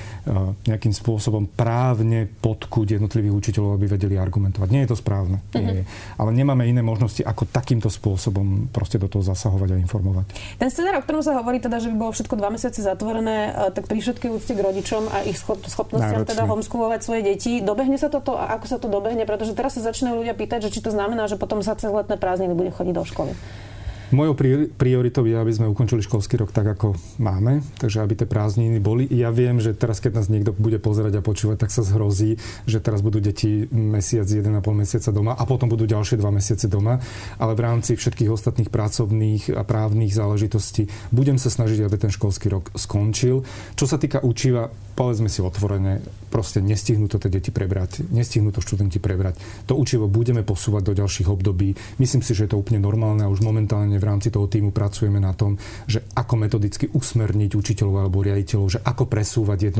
nejakým 0.68 0.92
spôsobom 0.92 1.48
právne 1.48 2.28
podkúť 2.28 3.00
jednotlivých 3.00 3.32
učiteľov, 3.32 3.80
aby 3.80 3.96
vedeli 3.96 4.20
argumentovať. 4.20 4.68
Nie 4.76 4.84
je 4.84 4.92
to 4.92 5.00
správne. 5.00 5.40
Uh-huh. 5.40 5.64
Nie 5.64 5.72
je. 5.72 5.84
Ale 6.20 6.36
nemáme 6.36 6.68
iné 6.68 6.84
možnosti, 6.84 7.24
ako 7.24 7.48
takýmto 7.48 7.88
spôsobom 7.88 8.68
proste 8.76 9.00
do 9.00 9.08
toho 9.08 9.24
zasahovať 9.24 9.72
a 9.72 9.78
informovať. 9.80 10.36
Ten 10.60 10.68
scenár, 10.68 11.00
o 11.00 11.04
ktorom 11.08 11.24
sa 11.24 11.40
hovorí 11.40 11.64
teda, 11.64 11.80
že 11.80 11.88
by 11.88 11.96
bolo 11.96 12.12
všetko 12.12 12.36
dva 12.36 12.52
mesiace 12.52 12.84
zatvorené, 12.84 13.56
tak 13.72 13.88
pri 13.88 14.04
všetkej 14.04 14.30
úcte 14.36 14.52
k 14.52 14.60
rodičom 14.60 15.08
a 15.08 15.24
ich 15.24 15.40
schopnostiam 15.40 16.28
teda 16.28 16.44
homeschoolovať 16.44 17.00
svoje 17.00 17.24
deti, 17.24 17.64
dobehne 17.64 17.96
sa 17.96 18.12
toto 18.12 18.36
a 18.36 18.52
ako 18.60 18.66
sa 18.68 18.78
to 18.84 18.92
dobehne? 18.92 19.24
Pretože 19.24 19.56
teraz 19.56 19.80
sa 19.80 19.88
začínajú 19.88 20.20
ľudia 20.20 20.36
pýtať, 20.36 20.68
že 20.68 20.76
či 20.76 20.84
to 20.84 20.92
znamená, 20.92 21.32
že 21.32 21.40
potom 21.40 21.64
sa 21.64 21.80
cez 21.80 21.88
letné 21.88 22.20
prázdniny 22.20 22.52
bude 22.52 22.76
chodiť 22.76 22.92
do 22.92 23.08
školy. 23.08 23.32
Mojou 24.16 24.32
prioritou 24.80 25.28
je, 25.28 25.36
aby 25.36 25.52
sme 25.52 25.68
ukončili 25.68 26.00
školský 26.00 26.40
rok 26.40 26.56
tak, 26.56 26.64
ako 26.72 26.96
máme, 27.20 27.60
takže 27.76 28.00
aby 28.00 28.16
tie 28.16 28.24
prázdniny 28.24 28.80
boli. 28.80 29.04
Ja 29.12 29.28
viem, 29.28 29.60
že 29.60 29.76
teraz, 29.76 30.00
keď 30.00 30.24
nás 30.24 30.32
niekto 30.32 30.56
bude 30.56 30.80
pozerať 30.80 31.20
a 31.20 31.26
počúvať, 31.26 31.68
tak 31.68 31.76
sa 31.76 31.84
zhrozí, 31.84 32.40
že 32.64 32.80
teraz 32.80 33.04
budú 33.04 33.20
deti 33.20 33.68
mesiac, 33.76 34.24
1,5 34.24 34.56
mesiaca 34.72 35.12
doma 35.12 35.36
a 35.36 35.44
potom 35.44 35.68
budú 35.68 35.84
ďalšie 35.84 36.16
dva 36.16 36.32
mesiace 36.32 36.72
doma, 36.72 37.04
ale 37.36 37.60
v 37.60 37.64
rámci 37.68 38.00
všetkých 38.00 38.32
ostatných 38.32 38.72
pracovných 38.72 39.52
a 39.52 39.68
právnych 39.68 40.16
záležitostí 40.16 40.88
budem 41.12 41.36
sa 41.36 41.52
snažiť, 41.52 41.84
aby 41.84 42.00
ten 42.00 42.12
školský 42.16 42.48
rok 42.48 42.72
skončil. 42.72 43.44
Čo 43.76 43.84
sa 43.84 44.00
týka 44.00 44.24
učiva, 44.24 44.72
povedzme 44.96 45.28
si 45.28 45.44
otvorene, 45.44 46.00
proste 46.32 46.64
nestihnú 46.64 47.12
to 47.12 47.20
tie 47.20 47.28
deti 47.28 47.52
prebrať, 47.52 48.08
nestihnú 48.16 48.56
to 48.56 48.64
študenti 48.64 49.04
prebrať. 49.04 49.40
To 49.68 49.76
učivo 49.76 50.08
budeme 50.08 50.40
posúvať 50.40 50.88
do 50.88 50.94
ďalších 51.04 51.28
období. 51.28 51.76
Myslím 52.00 52.24
si, 52.24 52.32
že 52.32 52.48
je 52.48 52.56
to 52.56 52.60
úplne 52.64 52.80
normálne 52.80 53.28
a 53.28 53.32
už 53.32 53.44
momentálne 53.44 54.00
v 54.00 54.05
rámci 54.06 54.30
toho 54.30 54.46
týmu 54.46 54.70
pracujeme 54.70 55.18
na 55.18 55.34
tom, 55.34 55.58
že 55.90 56.06
ako 56.14 56.46
metodicky 56.46 56.86
usmerniť 56.94 57.52
učiteľov 57.58 58.06
alebo 58.06 58.22
riaditeľov, 58.22 58.68
že 58.78 58.80
ako 58.86 59.10
presúvať 59.10 59.74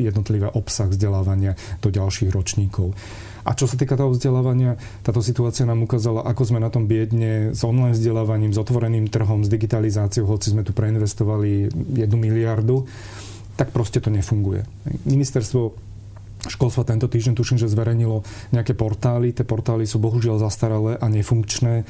jednotlivý 0.00 0.48
obsah 0.56 0.88
vzdelávania 0.88 1.54
do 1.84 1.92
ďalších 1.92 2.32
ročníkov. 2.32 2.96
A 3.44 3.52
čo 3.52 3.68
sa 3.68 3.76
týka 3.76 4.00
toho 4.00 4.16
vzdelávania, 4.16 4.80
táto 5.04 5.20
situácia 5.20 5.68
nám 5.68 5.84
ukázala, 5.84 6.24
ako 6.24 6.42
sme 6.48 6.64
na 6.64 6.72
tom 6.72 6.88
biedne 6.88 7.52
s 7.52 7.60
online 7.60 7.92
vzdelávaním, 7.92 8.56
s 8.56 8.58
otvoreným 8.58 9.12
trhom, 9.12 9.44
s 9.44 9.52
digitalizáciou, 9.52 10.24
hoci 10.24 10.56
sme 10.56 10.64
tu 10.64 10.72
preinvestovali 10.72 11.68
jednu 11.92 12.16
miliardu 12.16 12.88
tak 13.54 13.70
proste 13.70 14.02
to 14.02 14.10
nefunguje. 14.10 14.66
Ministerstvo 15.06 15.74
školstva 16.44 16.84
tento 16.84 17.06
týždeň 17.08 17.34
tuším, 17.38 17.58
že 17.62 17.70
zverejnilo 17.70 18.26
nejaké 18.52 18.76
portály. 18.76 19.32
Tie 19.32 19.46
portály 19.46 19.88
sú 19.88 20.02
bohužiaľ 20.02 20.42
zastaralé 20.42 20.98
a 20.98 21.06
nefunkčné. 21.08 21.86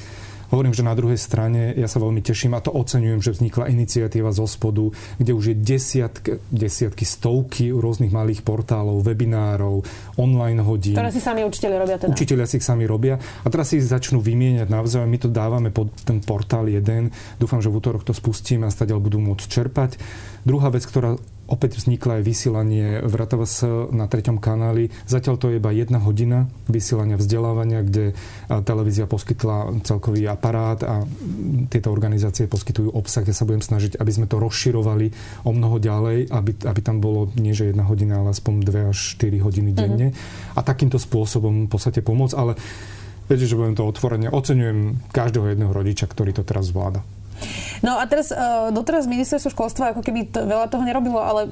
Hovorím, 0.53 0.75
že 0.77 0.85
na 0.85 0.93
druhej 0.97 1.17
strane 1.17 1.73
ja 1.77 1.89
sa 1.89 2.03
veľmi 2.03 2.21
teším 2.21 2.57
a 2.57 2.61
to 2.61 2.75
oceňujem, 2.75 3.21
že 3.21 3.35
vznikla 3.37 3.71
iniciatíva 3.71 4.35
zo 4.35 4.45
spodu, 4.45 4.91
kde 5.17 5.33
už 5.33 5.45
je 5.53 5.57
desiatky, 5.57 6.31
desiatky 6.51 7.05
stovky 7.07 7.71
rôznych 7.73 8.13
malých 8.13 8.43
portálov, 8.43 9.05
webinárov, 9.05 9.85
online 10.21 10.61
hodín. 10.61 10.97
Ktoré 10.97 11.13
si 11.13 11.23
sami 11.23 11.45
učiteľi 11.45 11.77
robia 11.81 11.97
teda. 12.01 12.13
Učiteľia 12.13 12.47
si 12.49 12.59
ich 12.61 12.67
sami 12.67 12.85
robia 12.85 13.17
a 13.17 13.47
teraz 13.49 13.73
si 13.73 13.81
ich 13.81 13.87
začnú 13.87 14.21
vymieňať 14.21 14.69
navzájom. 14.69 15.09
My 15.09 15.19
to 15.21 15.29
dávame 15.31 15.69
pod 15.73 15.93
ten 16.05 16.21
portál 16.21 16.69
jeden. 16.69 17.13
Dúfam, 17.37 17.61
že 17.61 17.69
v 17.69 17.79
útorok 17.81 18.05
to 18.05 18.17
spustíme 18.17 18.69
a 18.69 18.73
stadiaľ 18.73 19.01
budú 19.01 19.21
môcť 19.21 19.47
čerpať. 19.47 19.97
Druhá 20.45 20.69
vec, 20.69 20.85
ktorá 20.85 21.17
opäť 21.49 21.81
vznikla 21.81 22.21
aj 22.21 22.23
vysielanie 22.25 22.87
v 23.05 23.15
RATVS 23.15 23.55
na 23.93 24.09
treťom 24.09 24.41
kanáli. 24.41 24.89
Zatiaľ 25.05 25.37
to 25.37 25.49
je 25.53 25.59
iba 25.61 25.71
jedna 25.75 26.01
hodina 26.01 26.49
vysielania 26.69 27.21
vzdelávania, 27.21 27.85
kde 27.85 28.17
televízia 28.65 29.05
poskytla 29.09 29.85
celkový 29.85 30.29
aparát 30.29 30.81
a 30.85 31.05
tieto 31.69 31.93
organizácie 31.93 32.49
poskytujú 32.49 32.93
obsah. 32.93 33.25
Ja 33.25 33.37
sa 33.37 33.49
budem 33.49 33.65
snažiť, 33.65 34.01
aby 34.01 34.13
sme 34.13 34.27
to 34.29 34.41
rozširovali 34.41 35.13
o 35.45 35.51
mnoho 35.53 35.77
ďalej, 35.81 36.33
aby, 36.33 36.51
aby 36.65 36.81
tam 36.81 37.01
bolo 37.01 37.29
nie 37.37 37.55
že 37.55 37.71
jedna 37.71 37.87
hodina, 37.87 38.21
ale 38.21 38.35
aspoň 38.35 38.55
dve 38.67 38.81
až 38.91 38.99
4 39.17 39.39
hodiny 39.45 39.71
mhm. 39.73 39.79
denne. 39.79 40.09
Uh-huh. 40.11 40.59
A 40.59 40.61
takýmto 40.67 40.99
spôsobom 40.99 41.69
v 41.69 41.71
podstate 41.71 42.03
pomôcť. 42.03 42.35
Ale 42.35 42.59
viete, 43.31 43.47
že 43.47 43.57
budem 43.57 43.79
to 43.79 43.87
otvorene. 43.87 44.29
Oceňujem 44.29 45.11
každého 45.15 45.55
jedného 45.55 45.73
rodiča, 45.73 46.11
ktorý 46.11 46.35
to 46.35 46.43
teraz 46.43 46.73
zvláda. 46.73 47.05
No 47.81 47.97
a 47.97 48.05
teraz, 48.05 48.29
uh, 48.35 48.69
doteraz 48.75 49.09
ministerstvo 49.09 49.55
školstva 49.55 49.97
ako 49.97 50.03
keby 50.05 50.29
to, 50.29 50.45
veľa 50.45 50.67
toho 50.69 50.85
nerobilo, 50.85 51.23
ale 51.23 51.47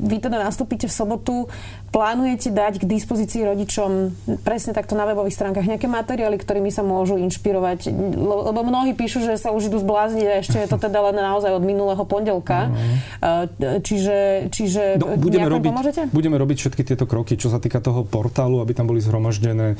vy 0.00 0.16
teda 0.18 0.40
nastúpite 0.40 0.88
v 0.88 0.94
sobotu, 0.94 1.46
plánujete 1.94 2.50
dať 2.50 2.82
k 2.82 2.84
dispozícii 2.88 3.46
rodičom 3.46 4.16
presne 4.42 4.74
takto 4.74 4.98
na 4.98 5.06
webových 5.06 5.36
stránkach 5.36 5.66
nejaké 5.68 5.86
materiály, 5.86 6.40
ktorými 6.40 6.72
sa 6.72 6.82
môžu 6.82 7.20
inšpirovať, 7.20 7.92
lebo 8.16 8.60
mnohí 8.66 8.96
píšu, 8.96 9.22
že 9.22 9.36
sa 9.38 9.54
už 9.54 9.70
idú 9.70 9.78
zblázniť 9.78 10.26
a 10.26 10.34
ešte 10.40 10.56
je 10.58 10.68
to 10.70 10.78
teda 10.80 10.98
len 11.12 11.16
naozaj 11.20 11.54
od 11.54 11.62
minulého 11.62 12.02
pondelka. 12.02 12.72
Uh, 13.20 13.46
čiže, 13.84 14.48
čiže 14.50 14.98
no, 14.98 15.14
budeme 15.20 15.46
robiť, 15.46 15.70
pomôžete? 15.70 16.02
Budeme 16.10 16.36
robiť 16.40 16.56
všetky 16.64 16.82
tieto 16.82 17.04
kroky, 17.04 17.38
čo 17.38 17.52
sa 17.52 17.62
týka 17.62 17.78
toho 17.78 18.02
portálu, 18.02 18.64
aby 18.64 18.72
tam 18.74 18.90
boli 18.90 18.98
zhromaždené 18.98 19.76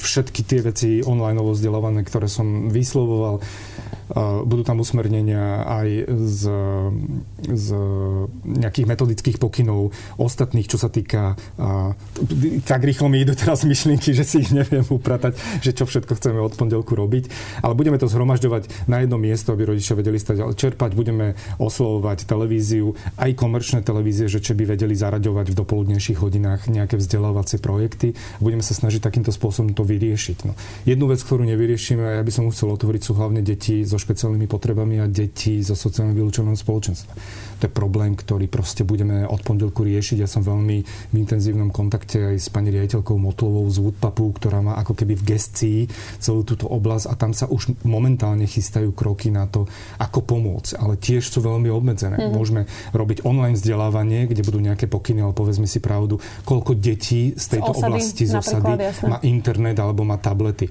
všetky 0.00 0.40
tie 0.44 0.60
veci 0.60 1.00
online 1.00 1.40
vzdelávané, 1.54 2.02
ktoré 2.04 2.26
som 2.26 2.68
vyslovoval. 2.68 3.40
Budú 4.44 4.62
tam 4.66 4.84
usmernenia 4.84 5.64
aj 5.64 5.88
z, 6.12 6.42
z 7.40 7.68
nejakých 8.44 8.86
metodických 8.88 9.36
pokynov 9.40 9.96
ostatných, 10.20 10.68
čo 10.68 10.76
sa 10.76 10.92
týka 10.92 11.36
tak 12.68 12.84
rýchlo 12.84 13.08
mi 13.08 13.24
idú 13.24 13.32
teraz 13.32 13.64
myšlienky, 13.64 14.12
že 14.12 14.24
si 14.24 14.44
ich 14.44 14.52
neviem 14.52 14.84
upratať, 14.84 15.36
že 15.64 15.72
čo 15.72 15.88
všetko 15.88 16.16
chceme 16.16 16.40
od 16.40 16.56
pondelku 16.56 16.92
robiť. 16.92 17.30
Ale 17.64 17.72
budeme 17.72 17.96
to 17.96 18.10
zhromažďovať 18.10 18.88
na 18.88 19.04
jedno 19.04 19.16
miesto, 19.16 19.52
aby 19.52 19.72
rodičia 19.72 19.96
vedeli 19.96 20.20
stať 20.20 20.52
čerpať. 20.56 20.92
Budeme 20.92 21.36
oslovovať 21.56 22.28
televíziu, 22.28 22.96
aj 23.16 23.36
komerčné 23.36 23.80
televízie, 23.84 24.28
že 24.28 24.40
či 24.40 24.52
by 24.56 24.76
vedeli 24.76 24.96
zaraďovať 24.96 25.46
v 25.52 25.58
dopoludnejších 25.58 26.18
hodinách 26.20 26.68
nejaké 26.68 27.00
vzdelávacie 27.00 27.60
projekty. 27.60 28.16
Budeme 28.40 28.64
sa 28.64 28.76
snažiť 28.76 29.00
takýmto 29.00 29.32
spôsobom 29.32 29.76
to 29.76 29.84
vyriešiť. 29.84 30.38
No. 30.48 30.52
Jednu 30.88 31.10
vec, 31.10 31.20
ktorú 31.20 31.44
nevyriešime, 31.44 32.20
ja 32.20 32.22
by 32.24 32.32
som 32.32 32.50
chcel 32.50 32.72
otvoriť, 32.74 33.00
sú 33.04 33.12
hlavne 33.16 33.44
deti 33.44 33.84
so 33.94 34.02
špeciálnymi 34.02 34.50
potrebami 34.50 34.98
a 34.98 35.06
deti 35.06 35.62
zo 35.62 35.78
sociálne 35.78 36.10
vylúčenom 36.18 36.58
spoločenstva. 36.58 37.14
To 37.62 37.70
je 37.70 37.70
problém, 37.70 38.18
ktorý 38.18 38.50
proste 38.50 38.82
budeme 38.82 39.22
od 39.22 39.38
pondelku 39.46 39.86
riešiť. 39.86 40.26
Ja 40.26 40.26
som 40.26 40.42
veľmi 40.42 40.76
v 40.82 41.14
intenzívnom 41.14 41.70
kontakte 41.70 42.34
aj 42.34 42.42
s 42.42 42.48
pani 42.50 42.74
riaditeľkou 42.74 43.14
Motlovou 43.14 43.62
z 43.70 43.78
Woodpapu, 43.78 44.34
ktorá 44.34 44.58
má 44.58 44.74
ako 44.82 44.98
keby 44.98 45.14
v 45.14 45.26
gestii 45.38 45.80
celú 46.18 46.42
túto 46.42 46.66
oblasť 46.66 47.06
a 47.06 47.14
tam 47.14 47.30
sa 47.30 47.46
už 47.46 47.86
momentálne 47.86 48.50
chystajú 48.50 48.90
kroky 48.90 49.30
na 49.30 49.46
to, 49.46 49.70
ako 50.02 50.26
pomôcť. 50.26 50.82
Ale 50.82 50.98
tiež 50.98 51.30
sú 51.30 51.38
veľmi 51.38 51.70
obmedzené. 51.70 52.18
Mm-hmm. 52.18 52.34
Môžeme 52.34 52.66
robiť 52.90 53.22
online 53.22 53.54
vzdelávanie, 53.54 54.26
kde 54.26 54.42
budú 54.42 54.58
nejaké 54.58 54.90
pokyny, 54.90 55.22
ale 55.22 55.38
povedzme 55.38 55.70
si 55.70 55.78
pravdu, 55.78 56.18
koľko 56.42 56.74
detí 56.74 57.38
z 57.38 57.44
tejto 57.46 57.70
z 57.70 57.78
osady, 57.78 57.86
oblasti 57.86 58.24
z 58.26 58.32
osady 58.34 58.72
má 59.06 59.22
internet 59.22 59.78
alebo 59.78 60.02
má 60.02 60.18
tablety. 60.18 60.66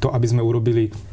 To, 0.00 0.08
aby 0.14 0.24
sme 0.24 0.40
urobili 0.40 1.09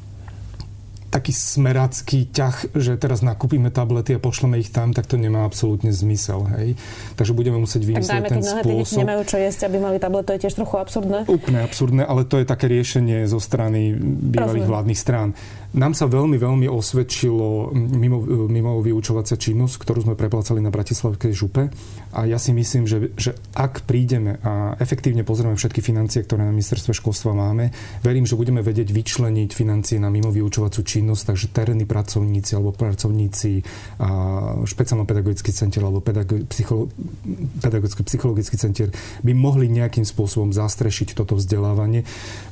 taký 1.08 1.32
smeracký 1.32 2.28
ťah, 2.30 2.76
že 2.76 3.00
teraz 3.00 3.24
nakúpime 3.24 3.72
tablety 3.72 4.16
a 4.16 4.20
pošleme 4.20 4.60
ich 4.60 4.70
tam, 4.76 4.92
tak 4.92 5.08
to 5.08 5.16
nemá 5.16 5.48
absolútne 5.48 5.92
zmysel. 5.96 6.44
Hej? 6.60 6.76
Takže 7.16 7.32
budeme 7.32 7.58
musieť 7.58 7.88
vymyslieť 7.88 8.24
ten 8.28 8.44
spôsob. 8.44 9.08
nemajú 9.08 9.22
čo 9.24 9.38
jesť, 9.40 9.72
aby 9.72 9.78
mali 9.80 9.98
tablet, 9.98 10.28
to 10.28 10.36
je 10.36 10.42
tiež 10.48 10.56
trochu 10.60 10.76
absurdné. 10.76 11.20
Úplne 11.32 11.60
absurdné, 11.64 12.04
ale 12.04 12.28
to 12.28 12.44
je 12.44 12.46
také 12.46 12.68
riešenie 12.68 13.24
zo 13.24 13.40
strany 13.40 13.96
bývalých 13.98 14.68
Rozumiem. 14.68 14.72
vládnych 14.72 15.00
strán. 15.00 15.30
Nám 15.78 15.94
sa 15.94 16.08
veľmi, 16.08 16.40
veľmi 16.40 16.68
osvedčilo 16.72 17.76
mimo, 17.76 18.24
mimo 18.48 18.80
vyučovacia 18.80 19.36
činnosť, 19.36 19.76
ktorú 19.84 20.00
sme 20.08 20.16
preplácali 20.16 20.64
na 20.64 20.72
Bratislavskej 20.72 21.36
župe. 21.36 21.68
A 22.16 22.24
ja 22.24 22.40
si 22.40 22.56
myslím, 22.56 22.88
že, 22.88 23.12
že 23.20 23.36
ak 23.52 23.84
prídeme 23.84 24.40
a 24.42 24.80
efektívne 24.80 25.28
pozrieme 25.28 25.60
všetky 25.60 25.84
financie, 25.84 26.24
ktoré 26.24 26.48
na 26.48 26.56
ministerstve 26.56 26.96
školstva 26.96 27.36
máme, 27.36 27.76
verím, 28.00 28.24
že 28.24 28.40
budeme 28.40 28.64
vedieť 28.64 28.90
vyčleniť 28.90 29.50
financie 29.52 30.00
na 30.00 30.08
mimo 30.08 30.32
vyučovacú 30.32 30.82
činnosť, 30.82 30.97
takže 31.02 31.52
terénni 31.52 31.84
pracovníci 31.84 32.56
alebo 32.56 32.72
pracovníci 32.72 33.68
špeciálno-pedagogický 34.64 35.52
center 35.52 35.84
alebo 35.84 36.00
pedagogický-psychologický 36.00 38.58
center 38.58 38.88
by 39.22 39.34
mohli 39.34 39.68
nejakým 39.68 40.06
spôsobom 40.08 40.56
zastrešiť 40.56 41.18
toto 41.18 41.36
vzdelávanie. 41.36 42.06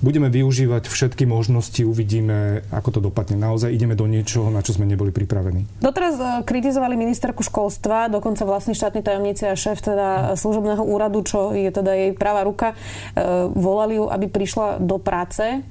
Budeme 0.03 0.29
využívať 0.29 0.87
všetky 0.89 1.25
možnosti, 1.29 1.85
uvidíme, 1.85 2.61
ako 2.69 2.91
to 2.99 3.01
dopadne. 3.05 3.39
Naozaj 3.39 3.71
ideme 3.71 3.95
do 3.95 4.07
niečoho, 4.09 4.51
na 4.51 4.61
čo 4.61 4.73
sme 4.75 4.85
neboli 4.85 5.11
pripravení. 5.11 5.65
Doteraz 5.79 6.15
e, 6.17 6.43
kritizovali 6.43 6.99
ministerku 6.99 7.43
školstva, 7.43 8.11
dokonca 8.11 8.43
vlastní 8.43 8.75
štátni 8.75 9.01
tajomníci 9.01 9.47
a 9.49 9.55
šéf 9.55 9.81
teda 9.81 10.35
služobného 10.35 10.83
úradu, 10.83 11.23
čo 11.23 11.55
je 11.55 11.71
teda 11.71 11.95
jej 11.95 12.11
pravá 12.15 12.43
ruka, 12.43 12.73
e, 12.73 12.75
volali 13.53 13.95
ju, 13.99 14.09
aby 14.09 14.27
prišla 14.27 14.79
do 14.81 14.99
práce. 14.99 15.63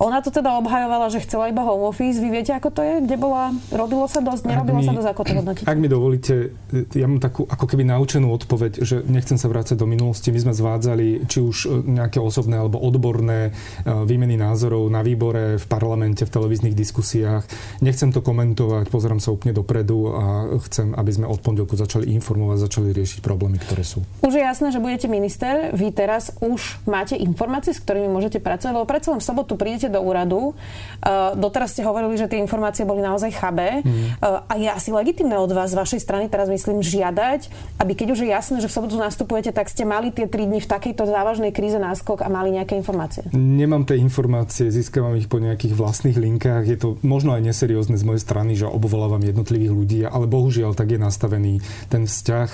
Ona 0.00 0.24
to 0.24 0.32
teda 0.32 0.56
obhajovala, 0.56 1.12
že 1.12 1.20
chcela 1.20 1.52
iba 1.52 1.60
home 1.60 1.84
office. 1.84 2.16
Vy 2.16 2.32
viete, 2.32 2.56
ako 2.56 2.72
to 2.72 2.80
je? 2.80 3.04
Kde 3.04 3.16
bola? 3.20 3.52
Robilo 3.68 4.08
sa 4.08 4.24
dosť? 4.24 4.48
Nerobilo 4.48 4.80
mi, 4.80 4.88
sa 4.88 4.96
dosť? 4.96 5.08
Ako 5.12 5.22
to 5.28 5.32
hodnotíte? 5.36 5.68
Ak 5.68 5.76
mi 5.76 5.88
dovolíte, 5.92 6.56
ja 6.96 7.04
mám 7.04 7.20
takú 7.20 7.44
ako 7.44 7.68
keby 7.68 7.84
naučenú 7.84 8.32
odpoveď, 8.32 8.80
že 8.80 9.04
nechcem 9.04 9.36
sa 9.36 9.52
vrácať 9.52 9.76
do 9.76 9.84
minulosti. 9.84 10.32
My 10.32 10.40
sme 10.48 10.52
zvádzali 10.56 11.28
či 11.28 11.38
už 11.44 11.56
e, 11.68 11.68
nejaké 11.92 12.16
osobné 12.24 12.56
alebo 12.56 12.80
odborné 12.80 13.52
e, 13.84 13.92
výmeny 14.08 14.40
názorov 14.40 14.88
na 14.88 15.04
výbore, 15.04 15.60
v 15.60 15.66
parlamente, 15.68 16.24
v 16.24 16.32
televíznych 16.32 16.72
diskusiách. 16.72 17.44
Nechcem 17.84 18.16
to 18.16 18.24
komentovať, 18.24 18.88
pozerám 18.88 19.20
sa 19.20 19.28
úplne 19.28 19.52
dopredu 19.52 20.08
a 20.08 20.24
chcem, 20.72 20.96
aby 20.96 21.10
sme 21.12 21.28
od 21.28 21.44
pondelku 21.44 21.76
začali 21.76 22.08
informovať, 22.16 22.64
začali 22.64 22.96
riešiť 22.96 23.20
problémy, 23.20 23.60
ktoré 23.60 23.84
sú. 23.84 24.00
Už 24.24 24.40
je 24.40 24.42
jasné, 24.42 24.72
že 24.72 24.80
budete 24.80 25.04
minister. 25.04 25.68
Vy 25.76 25.92
teraz 25.92 26.32
už 26.40 26.80
máte 26.88 27.12
informácie, 27.20 27.76
s 27.76 27.84
ktorými 27.84 28.08
môžete 28.08 28.40
pracovať, 28.40 28.72
lebo 28.72 28.88
predsa 28.88 29.12
len 29.12 29.20
v 29.20 29.28
sobotu 29.28 29.51
prídete 29.58 29.82
prídete 29.82 29.88
do 29.88 30.04
úradu, 30.04 30.52
uh, 30.52 31.32
doteraz 31.32 31.72
ste 31.72 31.80
hovorili, 31.80 32.20
že 32.20 32.28
tie 32.28 32.38
informácie 32.38 32.84
boli 32.84 33.00
naozaj 33.00 33.32
chabé 33.32 33.80
mm. 33.80 34.20
uh, 34.20 34.44
a 34.44 34.54
je 34.60 34.68
asi 34.68 34.92
legitimné 34.92 35.34
od 35.40 35.48
vás, 35.48 35.72
z 35.72 35.80
vašej 35.80 36.00
strany 36.04 36.28
teraz 36.28 36.52
myslím, 36.52 36.84
žiadať, 36.84 37.48
aby 37.80 37.92
keď 37.96 38.08
už 38.12 38.20
je 38.22 38.28
jasné, 38.28 38.56
že 38.60 38.68
v 38.68 38.76
sobotu 38.76 39.00
nastupujete, 39.00 39.50
tak 39.50 39.72
ste 39.72 39.88
mali 39.88 40.12
tie 40.12 40.28
3 40.28 40.44
dni 40.44 40.60
v 40.60 40.68
takejto 40.68 41.08
závažnej 41.08 41.56
kríze 41.56 41.80
náskok 41.80 42.20
a 42.20 42.28
mali 42.28 42.52
nejaké 42.52 42.76
informácie. 42.76 43.32
Nemám 43.32 43.88
tie 43.88 43.96
informácie, 43.96 44.68
získavam 44.68 45.16
ich 45.16 45.32
po 45.32 45.40
nejakých 45.40 45.72
vlastných 45.72 46.20
linkách. 46.20 46.68
Je 46.68 46.76
to 46.76 47.00
možno 47.00 47.32
aj 47.32 47.48
neseriózne 47.48 47.96
z 47.96 48.04
mojej 48.04 48.20
strany, 48.20 48.52
že 48.54 48.68
obvolávam 48.68 49.24
jednotlivých 49.24 49.72
ľudí, 49.72 50.00
ale 50.04 50.28
bohužiaľ 50.28 50.76
tak 50.76 50.92
je 50.92 51.00
nastavený 51.00 51.64
ten 51.88 52.04
vzťah. 52.04 52.48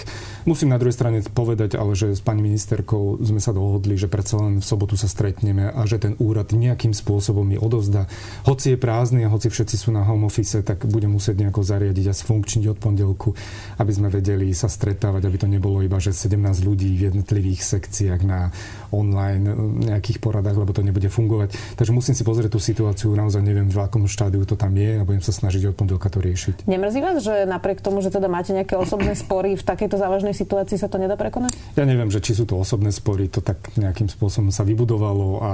Musím 0.47 0.71
na 0.71 0.78
druhej 0.78 0.95
strane 0.95 1.19
povedať, 1.26 1.75
ale 1.75 1.99
že 1.99 2.14
s 2.14 2.23
pani 2.23 2.47
ministerkou 2.47 3.19
sme 3.19 3.43
sa 3.43 3.50
dohodli, 3.50 3.99
že 3.99 4.07
predsa 4.07 4.38
len 4.38 4.62
v 4.62 4.64
sobotu 4.64 4.95
sa 4.95 5.11
stretneme 5.11 5.75
a 5.75 5.83
že 5.83 5.99
ten 5.99 6.14
úrad 6.23 6.55
nejakým 6.55 6.88
spôsobom 6.92 7.38
spôsobom 7.38 7.45
mi 7.45 7.59
odovzdá. 7.59 8.07
Hoci 8.47 8.75
je 8.75 8.78
prázdny 8.78 9.26
a 9.26 9.33
hoci 9.33 9.50
všetci 9.50 9.76
sú 9.76 9.88
na 9.92 10.07
home 10.07 10.26
office, 10.26 10.64
tak 10.64 10.87
budem 10.87 11.12
musieť 11.12 11.45
nejako 11.45 11.66
zariadiť 11.66 12.07
a 12.11 12.14
sfunkčniť 12.14 12.64
od 12.73 12.78
pondelku, 12.78 13.35
aby 13.78 13.92
sme 13.92 14.09
vedeli 14.09 14.50
sa 14.57 14.71
stretávať, 14.71 15.28
aby 15.28 15.37
to 15.37 15.49
nebolo 15.50 15.85
iba, 15.85 16.00
že 16.00 16.16
17 16.16 16.40
ľudí 16.64 16.88
v 16.97 17.12
jednotlivých 17.12 17.61
sekciách 17.62 18.21
na 18.25 18.54
online 18.95 19.45
nejakých 19.92 20.18
poradách, 20.25 20.57
lebo 20.57 20.73
to 20.73 20.80
nebude 20.80 21.07
fungovať. 21.12 21.52
Takže 21.76 21.92
musím 21.92 22.14
si 22.16 22.25
pozrieť 22.25 22.57
tú 22.57 22.61
situáciu, 22.62 23.12
naozaj 23.12 23.45
neviem, 23.45 23.68
v 23.68 23.78
akom 23.83 24.09
štádiu 24.09 24.49
to 24.49 24.57
tam 24.57 24.73
je 24.78 25.00
a 25.00 25.04
budem 25.04 25.21
sa 25.21 25.35
snažiť 25.35 25.68
od 25.68 25.76
pondelka 25.76 26.09
to 26.09 26.25
riešiť. 26.25 26.64
Nemrzí 26.64 27.04
vás, 27.04 27.21
že 27.21 27.45
napriek 27.45 27.85
tomu, 27.85 28.00
že 28.00 28.09
teda 28.09 28.30
máte 28.33 28.57
nejaké 28.57 28.78
osobné 28.78 29.12
spory, 29.12 29.59
v 29.59 29.64
takejto 29.64 30.00
závažnej 30.00 30.33
situácii 30.33 30.80
sa 30.80 30.88
to 30.88 30.97
nedá 30.97 31.18
prekonať? 31.18 31.52
Ja 31.76 31.85
neviem, 31.85 32.09
že 32.09 32.25
či 32.25 32.33
sú 32.33 32.49
to 32.49 32.57
osobné 32.57 32.88
spory, 32.88 33.28
to 33.28 33.45
tak 33.45 33.61
nejakým 33.76 34.09
spôsobom 34.09 34.49
sa 34.49 34.64
vybudovalo 34.64 35.28
a 35.45 35.52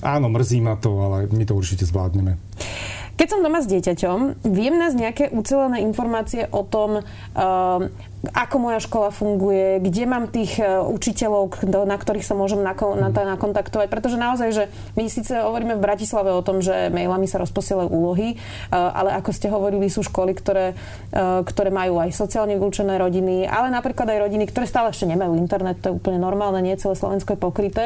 áno, 0.00 0.26
mrzí 0.60 0.82
to, 0.82 0.90
ale 1.00 1.26
my 1.32 1.44
to 1.46 1.54
určite 1.54 1.86
zvládneme. 1.86 2.38
Keď 3.14 3.26
som 3.30 3.40
doma 3.46 3.62
s 3.62 3.70
dieťaťom, 3.70 4.42
viem 4.50 4.74
nás 4.74 4.98
nejaké 4.98 5.30
ucelené 5.30 5.86
informácie 5.86 6.50
o 6.50 6.66
tom, 6.66 6.98
uh, 6.98 7.86
ako 8.32 8.56
moja 8.56 8.80
škola 8.80 9.10
funguje, 9.12 9.82
kde 9.82 10.04
mám 10.08 10.30
tých 10.30 10.56
e, 10.56 10.64
učiteľov, 10.80 11.66
na 11.84 11.96
ktorých 11.98 12.24
sa 12.24 12.38
môžem 12.38 12.62
nakontaktovať. 12.62 13.90
Pretože 13.90 14.16
naozaj, 14.16 14.48
že 14.54 14.64
my 14.96 15.04
síce 15.10 15.34
hovoríme 15.34 15.76
v 15.76 15.84
Bratislave 15.84 16.32
o 16.32 16.40
tom, 16.40 16.64
že 16.64 16.88
mailami 16.88 17.28
sa 17.28 17.42
rozposielajú 17.42 17.90
úlohy, 17.90 18.28
e, 18.32 18.36
ale 18.70 19.12
ako 19.18 19.30
ste 19.34 19.50
hovorili, 19.50 19.90
sú 19.92 20.00
školy, 20.06 20.32
ktoré, 20.32 20.78
e, 21.12 21.44
ktoré 21.44 21.68
majú 21.74 22.00
aj 22.00 22.14
sociálne 22.14 22.56
vylúčené 22.56 22.96
rodiny, 22.96 23.44
ale 23.44 23.68
napríklad 23.68 24.08
aj 24.08 24.30
rodiny, 24.30 24.48
ktoré 24.48 24.64
stále 24.70 24.94
ešte 24.94 25.10
nemajú 25.10 25.36
internet, 25.36 25.82
to 25.82 25.92
je 25.92 25.98
úplne 25.98 26.22
normálne, 26.22 26.62
nie 26.62 26.78
celé 26.78 26.94
Slovensko 26.94 27.34
je 27.34 27.40
pokryté. 27.40 27.84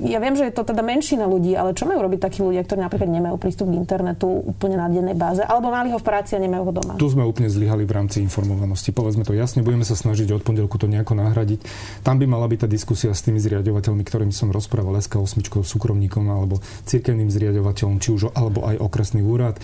Ja 0.00 0.18
viem, 0.22 0.34
že 0.38 0.48
je 0.48 0.54
to 0.54 0.62
teda 0.62 0.80
menšina 0.80 1.26
ľudí, 1.26 1.58
ale 1.58 1.74
čo 1.74 1.84
majú 1.84 2.06
robiť 2.06 2.20
takí 2.22 2.40
ľudia, 2.40 2.62
ktorí 2.62 2.80
napríklad 2.80 3.10
nemajú 3.10 3.36
prístup 3.36 3.68
k 3.72 3.76
internetu 3.76 4.28
úplne 4.28 4.78
na 4.78 4.86
dennej 4.86 5.18
báze, 5.18 5.42
alebo 5.42 5.72
mali 5.74 5.90
ho 5.90 5.98
v 5.98 6.06
práci 6.06 6.36
a 6.36 6.40
nemajú 6.40 6.62
ho 6.70 6.72
doma? 6.72 6.92
Tu 6.96 7.08
sme 7.10 7.26
úplne 7.26 7.50
zlyhali 7.50 7.82
v 7.82 7.92
rámci 7.92 8.22
informovaní 8.22 8.69
informovanosti. 8.70 8.94
Povedzme 8.94 9.24
to 9.26 9.34
jasne, 9.34 9.66
budeme 9.66 9.82
sa 9.82 9.98
snažiť 9.98 10.30
od 10.30 10.42
pondelku 10.46 10.78
to 10.78 10.86
nejako 10.86 11.18
nahradiť. 11.18 11.60
Tam 12.06 12.22
by 12.22 12.26
mala 12.30 12.46
byť 12.46 12.66
tá 12.66 12.68
diskusia 12.70 13.10
s 13.10 13.24
tými 13.26 13.42
zriadovateľmi, 13.42 14.06
ktorými 14.06 14.34
som 14.34 14.54
rozprával, 14.54 14.98
SK8, 15.02 15.42
súkromníkom 15.66 16.30
alebo 16.30 16.62
cirkevným 16.86 17.30
zriadovateľom, 17.32 17.98
či 17.98 18.08
už 18.14 18.30
alebo 18.32 18.62
aj 18.66 18.78
okresný 18.78 19.26
úrad 19.26 19.58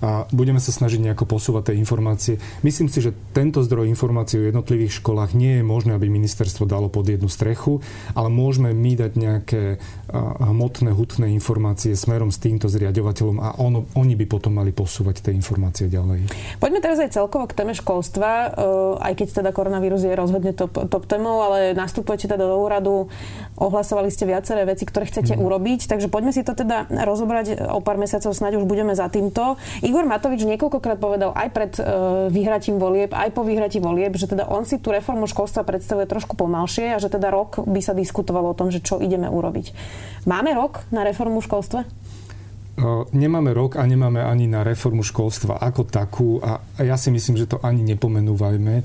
a 0.00 0.28
budeme 0.32 0.60
sa 0.60 0.72
snažiť 0.74 1.00
nejako 1.00 1.24
posúvať 1.28 1.72
tie 1.72 1.80
informácie. 1.80 2.34
Myslím 2.62 2.88
si, 2.88 3.00
že 3.00 3.16
tento 3.32 3.62
zdroj 3.62 3.88
informácií 3.88 4.40
o 4.40 4.48
jednotlivých 4.48 5.00
školách 5.00 5.32
nie 5.36 5.60
je 5.60 5.64
možné, 5.64 5.96
aby 5.96 6.12
ministerstvo 6.12 6.68
dalo 6.68 6.88
pod 6.92 7.08
jednu 7.08 7.28
strechu, 7.28 7.80
ale 8.12 8.28
môžeme 8.32 8.72
my 8.72 8.92
dať 8.96 9.12
nejaké 9.16 9.62
hmotné, 10.40 10.94
hutné 10.94 11.26
informácie 11.34 11.98
smerom 11.98 12.30
s 12.30 12.38
týmto 12.38 12.70
zriadovateľom 12.70 13.42
a 13.42 13.48
ono, 13.58 13.90
oni 13.98 14.14
by 14.14 14.26
potom 14.30 14.54
mali 14.54 14.70
posúvať 14.70 15.18
tie 15.18 15.32
informácie 15.34 15.90
ďalej. 15.90 16.30
Poďme 16.62 16.78
teraz 16.78 17.02
aj 17.02 17.18
celkovo 17.18 17.50
k 17.50 17.58
téme 17.58 17.74
školstva, 17.74 18.30
e, 18.30 18.48
aj 19.02 19.12
keď 19.18 19.42
teda 19.42 19.50
koronavírus 19.50 20.06
je 20.06 20.14
rozhodne 20.14 20.54
top, 20.54 20.86
top 20.86 21.04
témou, 21.10 21.42
ale 21.42 21.74
nastupujete 21.74 22.30
teda 22.30 22.46
do 22.46 22.56
úradu, 22.62 23.10
ohlasovali 23.58 24.06
ste 24.14 24.30
viaceré 24.30 24.62
veci, 24.62 24.86
ktoré 24.86 25.10
chcete 25.10 25.34
mm. 25.34 25.42
urobiť, 25.42 25.80
takže 25.90 26.06
poďme 26.06 26.30
si 26.30 26.46
to 26.46 26.54
teda 26.54 26.86
rozobrať 26.86 27.66
o 27.74 27.82
pár 27.82 27.98
mesiacov, 27.98 28.30
snáď 28.30 28.62
už 28.62 28.70
budeme 28.70 28.94
za 28.94 29.10
týmto. 29.10 29.58
Igor 29.86 30.02
Matovič 30.02 30.42
niekoľkokrát 30.42 30.98
povedal 30.98 31.30
aj 31.30 31.48
pred 31.54 31.72
uh, 31.78 32.26
vyhratím 32.26 32.82
volieb, 32.82 33.14
aj 33.14 33.30
po 33.30 33.46
vyhratí 33.46 33.78
volieb, 33.78 34.18
že 34.18 34.26
teda 34.26 34.50
on 34.50 34.66
si 34.66 34.82
tú 34.82 34.90
reformu 34.90 35.30
školstva 35.30 35.62
predstavuje 35.62 36.10
trošku 36.10 36.34
pomalšie 36.34 36.90
a 36.90 36.98
že 36.98 37.06
teda 37.06 37.30
rok 37.30 37.62
by 37.62 37.78
sa 37.78 37.94
diskutovalo 37.94 38.50
o 38.50 38.58
tom, 38.58 38.74
že 38.74 38.82
čo 38.82 38.98
ideme 38.98 39.30
urobiť. 39.30 39.70
Máme 40.26 40.58
rok 40.58 40.82
na 40.90 41.06
reformu 41.06 41.38
školstva? 41.38 41.86
Nemáme 43.16 43.56
rok 43.56 43.80
a 43.80 43.88
nemáme 43.88 44.20
ani 44.20 44.44
na 44.44 44.60
reformu 44.60 45.00
školstva 45.00 45.56
ako 45.56 45.88
takú 45.88 46.44
a 46.44 46.60
ja 46.84 47.00
si 47.00 47.08
myslím, 47.08 47.40
že 47.40 47.48
to 47.48 47.56
ani 47.64 47.80
nepomenúvajme 47.96 48.84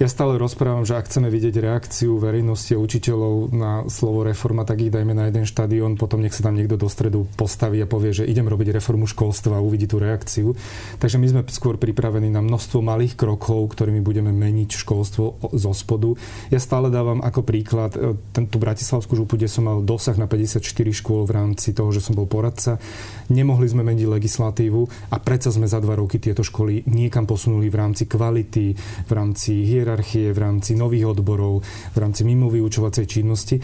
ja 0.00 0.08
stále 0.08 0.40
rozprávam, 0.40 0.88
že 0.88 0.96
ak 0.96 1.12
chceme 1.12 1.28
vidieť 1.28 1.60
reakciu 1.60 2.16
verejnosti 2.16 2.72
a 2.72 2.80
učiteľov 2.80 3.52
na 3.52 3.84
slovo 3.92 4.24
reforma, 4.24 4.64
tak 4.64 4.80
ich 4.80 4.88
dajme 4.88 5.12
na 5.12 5.28
jeden 5.28 5.44
štadión, 5.44 6.00
potom 6.00 6.24
nech 6.24 6.32
sa 6.32 6.48
tam 6.48 6.56
niekto 6.56 6.80
do 6.80 6.88
stredu 6.88 7.28
postaví 7.36 7.84
a 7.84 7.90
povie, 7.90 8.16
že 8.16 8.24
idem 8.24 8.48
robiť 8.48 8.80
reformu 8.80 9.04
školstva 9.04 9.60
a 9.60 9.64
uvidí 9.64 9.84
tú 9.84 10.00
reakciu. 10.00 10.56
Takže 10.96 11.20
my 11.20 11.26
sme 11.28 11.40
skôr 11.52 11.76
pripravení 11.76 12.32
na 12.32 12.40
množstvo 12.40 12.80
malých 12.80 13.12
krokov, 13.12 13.76
ktorými 13.76 14.00
budeme 14.00 14.32
meniť 14.32 14.80
školstvo 14.80 15.52
zo 15.52 15.72
spodu. 15.76 16.16
Ja 16.48 16.64
stále 16.64 16.88
dávam 16.88 17.20
ako 17.20 17.44
príklad 17.44 17.92
e, 17.92 18.16
tú 18.48 18.56
bratislavskú 18.56 19.20
župu, 19.20 19.36
kde 19.36 19.52
som 19.52 19.68
mal 19.68 19.84
dosah 19.84 20.16
na 20.16 20.24
54 20.24 20.64
škôl 20.96 21.28
v 21.28 21.36
rámci 21.36 21.76
toho, 21.76 21.92
že 21.92 22.00
som 22.00 22.16
bol 22.16 22.24
poradca. 22.24 22.80
Nemohli 23.28 23.68
sme 23.68 23.84
meniť 23.84 24.08
legislatívu 24.08 25.12
a 25.12 25.20
predsa 25.20 25.52
sme 25.52 25.68
za 25.68 25.76
dva 25.76 26.00
roky 26.00 26.16
tieto 26.16 26.40
školy 26.40 26.88
niekam 26.88 27.28
posunuli 27.28 27.68
v 27.68 27.76
rámci 27.76 28.08
kvality, 28.08 28.72
v 29.04 29.12
rámci 29.12 29.60
hierarchie 29.68 29.89
hierarchie, 29.90 30.30
v 30.30 30.38
rámci 30.38 30.78
nových 30.78 31.18
odborov, 31.18 31.66
v 31.66 31.98
rámci 31.98 32.22
mimo 32.22 32.46
vyučovacej 32.46 33.10
činnosti. 33.10 33.58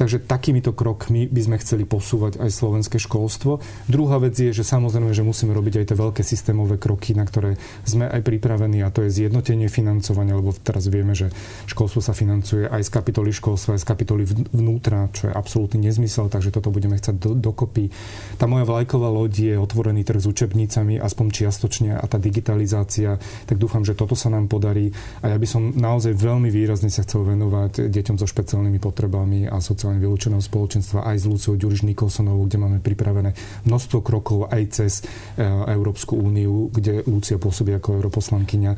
Takže 0.00 0.24
takýmito 0.24 0.72
krokmi 0.72 1.28
by 1.28 1.40
sme 1.44 1.56
chceli 1.60 1.84
posúvať 1.84 2.40
aj 2.40 2.48
slovenské 2.48 2.96
školstvo. 2.96 3.60
Druhá 3.84 4.16
vec 4.16 4.32
je, 4.32 4.48
že 4.48 4.64
samozrejme, 4.64 5.12
že 5.12 5.20
musíme 5.20 5.52
robiť 5.52 5.84
aj 5.84 5.86
tie 5.92 5.96
veľké 6.00 6.22
systémové 6.24 6.80
kroky, 6.80 7.12
na 7.12 7.28
ktoré 7.28 7.60
sme 7.84 8.08
aj 8.08 8.24
pripravení 8.24 8.80
a 8.80 8.88
to 8.88 9.04
je 9.04 9.12
zjednotenie 9.12 9.68
financovania, 9.68 10.40
lebo 10.40 10.56
teraz 10.56 10.88
vieme, 10.88 11.12
že 11.12 11.28
školstvo 11.68 12.00
sa 12.00 12.16
financuje 12.16 12.64
aj 12.64 12.80
z 12.80 12.90
kapitoly 12.96 13.28
školstva, 13.28 13.76
aj 13.76 13.84
z 13.84 13.88
kapitoly 13.92 14.24
vnútra, 14.56 15.12
čo 15.12 15.28
je 15.28 15.36
absolútny 15.36 15.92
nezmysel, 15.92 16.32
takže 16.32 16.48
toto 16.48 16.72
budeme 16.72 16.96
chcieť 16.96 17.20
do, 17.20 17.36
dokopy. 17.36 17.92
Tá 18.40 18.48
moja 18.48 18.64
vlajková 18.64 19.12
loď 19.12 19.52
je 19.52 19.54
otvorený 19.60 20.08
trh 20.08 20.16
s 20.16 20.24
učebnicami, 20.32 20.96
aspoň 20.96 21.26
čiastočne 21.28 22.00
a 22.00 22.04
tá 22.08 22.16
digitalizácia, 22.16 23.20
tak 23.44 23.60
dúfam, 23.60 23.84
že 23.84 23.92
toto 23.92 24.16
sa 24.16 24.32
nám 24.32 24.48
podarí 24.48 24.96
a 25.20 25.28
ja 25.28 25.36
by 25.36 25.44
som 25.44 25.69
naozaj 25.74 26.16
veľmi 26.16 26.48
výrazne 26.50 26.90
sa 26.92 27.06
chcel 27.06 27.26
venovať 27.26 27.90
deťom 27.90 28.16
so 28.18 28.26
špeciálnymi 28.26 28.78
potrebami 28.78 29.46
a 29.46 29.58
sociálne 29.58 30.02
vylúčeného 30.02 30.42
spoločenstva 30.42 31.06
aj 31.06 31.16
s 31.22 31.24
Luciou 31.26 31.54
Ďuriš 31.58 31.86
Nikolsonovou, 31.86 32.46
kde 32.46 32.58
máme 32.58 32.78
pripravené 32.78 33.34
množstvo 33.66 33.98
krokov 34.02 34.50
aj 34.50 34.62
cez 34.70 34.92
e, 35.00 35.42
Európsku 35.46 36.18
úniu, 36.18 36.68
kde 36.70 37.06
Lucia 37.06 37.38
pôsobí 37.38 37.74
ako 37.76 37.98
europoslankyňa. 38.00 38.72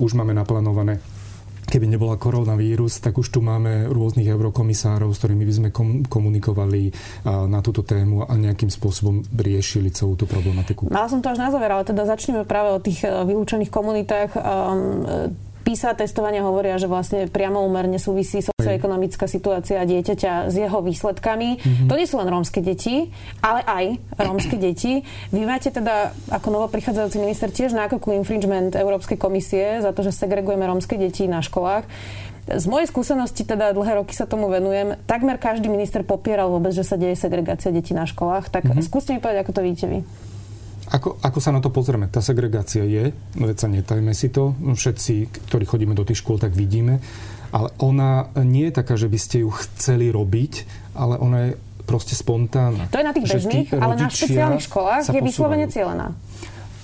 Už 0.00 0.12
máme 0.16 0.36
naplánované 0.36 1.00
keby 1.66 1.90
nebola 1.90 2.14
koronavírus, 2.14 3.02
tak 3.02 3.18
už 3.18 3.26
tu 3.34 3.42
máme 3.42 3.90
rôznych 3.90 4.30
eurokomisárov, 4.30 5.10
s 5.10 5.18
ktorými 5.18 5.44
by 5.44 5.54
sme 5.54 5.68
komunikovali 6.06 6.94
na 7.26 7.58
túto 7.58 7.82
tému 7.82 8.22
a 8.22 8.32
nejakým 8.38 8.70
spôsobom 8.70 9.26
riešili 9.34 9.90
celú 9.90 10.14
tú 10.14 10.30
problematiku. 10.30 10.86
Mala 10.88 11.10
som 11.10 11.18
to 11.18 11.34
až 11.34 11.42
na 11.42 11.50
záver, 11.50 11.74
ale 11.74 11.82
teda 11.82 12.06
začneme 12.06 12.46
práve 12.46 12.70
o 12.70 12.78
tých 12.78 13.02
e, 13.02 13.10
vylúčených 13.10 13.70
komunitách. 13.74 14.30
PISA 15.66 15.98
testovania 15.98 16.46
hovoria, 16.46 16.78
že 16.78 16.86
vlastne 16.86 17.26
priamo 17.26 17.58
umerne 17.66 17.98
súvisí 17.98 18.38
socioekonomická 18.38 19.26
situácia 19.26 19.82
dieťaťa 19.82 20.46
s 20.46 20.54
jeho 20.54 20.78
výsledkami. 20.78 21.58
Mm-hmm. 21.58 21.88
To 21.90 21.98
nie 21.98 22.06
sú 22.06 22.22
len 22.22 22.30
rómske 22.30 22.62
deti, 22.62 23.10
ale 23.42 23.66
aj 23.66 23.84
rómske 24.14 24.54
deti. 24.62 25.02
Vy 25.34 25.42
máte 25.42 25.74
teda 25.74 26.14
ako 26.30 26.54
novo 26.54 26.66
prichádzajúci 26.70 27.18
minister 27.18 27.50
tiež 27.50 27.74
nákoku 27.74 28.14
infringement 28.14 28.78
Európskej 28.78 29.18
komisie 29.18 29.82
za 29.82 29.90
to, 29.90 30.06
že 30.06 30.14
segregujeme 30.14 30.62
rómske 30.62 30.94
deti 30.94 31.26
na 31.26 31.42
školách. 31.42 31.82
Z 32.46 32.70
mojej 32.70 32.86
skúsenosti, 32.86 33.42
teda 33.42 33.74
dlhé 33.74 33.98
roky 33.98 34.14
sa 34.14 34.22
tomu 34.22 34.46
venujem, 34.46 34.94
takmer 35.10 35.34
každý 35.34 35.66
minister 35.66 36.06
popieral 36.06 36.46
vôbec, 36.46 36.70
že 36.70 36.86
sa 36.86 36.94
deje 36.94 37.18
segregácia 37.18 37.74
detí 37.74 37.90
na 37.90 38.06
školách. 38.06 38.54
Tak 38.54 38.70
mm-hmm. 38.70 38.86
skúste 38.86 39.10
mi 39.10 39.18
povedať, 39.18 39.42
ako 39.42 39.50
to 39.50 39.64
vidíte 39.66 39.86
vy. 39.90 39.98
Ako, 40.86 41.18
ako 41.18 41.38
sa 41.42 41.50
na 41.50 41.58
to 41.58 41.74
pozrieme? 41.74 42.06
Tá 42.06 42.22
segregácia 42.22 42.86
je, 42.86 43.10
veď 43.34 43.56
sa 43.58 43.66
netajme 43.66 44.14
si 44.14 44.30
to, 44.30 44.54
všetci, 44.54 45.46
ktorí 45.50 45.66
chodíme 45.66 45.98
do 45.98 46.06
tých 46.06 46.22
škôl, 46.22 46.38
tak 46.38 46.54
vidíme, 46.54 47.02
ale 47.50 47.74
ona 47.82 48.30
nie 48.38 48.70
je 48.70 48.74
taká, 48.78 48.94
že 48.94 49.10
by 49.10 49.18
ste 49.18 49.42
ju 49.42 49.50
chceli 49.50 50.14
robiť, 50.14 50.52
ale 50.94 51.18
ona 51.18 51.38
je 51.42 51.50
proste 51.86 52.14
spontánna. 52.14 52.86
To 52.90 52.98
je 53.02 53.06
na 53.06 53.14
tých 53.14 53.26
bežných, 53.26 53.68
ale 53.74 53.94
na 53.98 54.10
špeciálnych 54.10 54.64
školách 54.66 55.10
je 55.10 55.22
vyslovene 55.22 55.66
cieľená. 55.66 56.14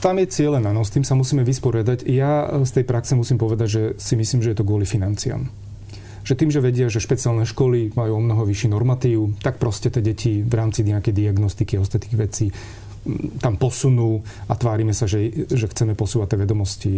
Tam 0.03 0.19
je 0.19 0.27
cieľená, 0.27 0.75
no 0.75 0.83
s 0.83 0.91
tým 0.91 1.07
sa 1.07 1.15
musíme 1.15 1.47
vysporiadať. 1.47 2.03
Ja 2.11 2.59
z 2.67 2.71
tej 2.75 2.85
praxe 2.87 3.15
musím 3.15 3.39
povedať, 3.39 3.69
že 3.71 3.83
si 4.03 4.19
myslím, 4.19 4.43
že 4.43 4.51
je 4.51 4.59
to 4.59 4.67
kvôli 4.67 4.83
financiám 4.83 5.47
že 6.23 6.39
tým, 6.39 6.55
že 6.55 6.63
vedia, 6.63 6.87
že 6.87 7.03
špeciálne 7.03 7.43
školy 7.43 7.99
majú 7.99 8.19
o 8.19 8.23
mnoho 8.23 8.47
vyšší 8.47 8.71
normatív, 8.71 9.43
tak 9.43 9.59
proste 9.59 9.91
tie 9.91 9.99
deti 9.99 10.47
v 10.47 10.55
rámci 10.55 10.87
nejakej 10.87 11.11
diagnostiky 11.11 11.77
a 11.77 11.83
ostatných 11.83 12.15
vecí 12.15 12.55
tam 13.43 13.59
posunú 13.59 14.23
a 14.47 14.55
tvárime 14.55 14.95
sa, 14.95 15.11
že, 15.11 15.47
že 15.51 15.67
chceme 15.67 15.99
posúvať 15.99 16.35
tie 16.35 16.39
vedomosti 16.39 16.93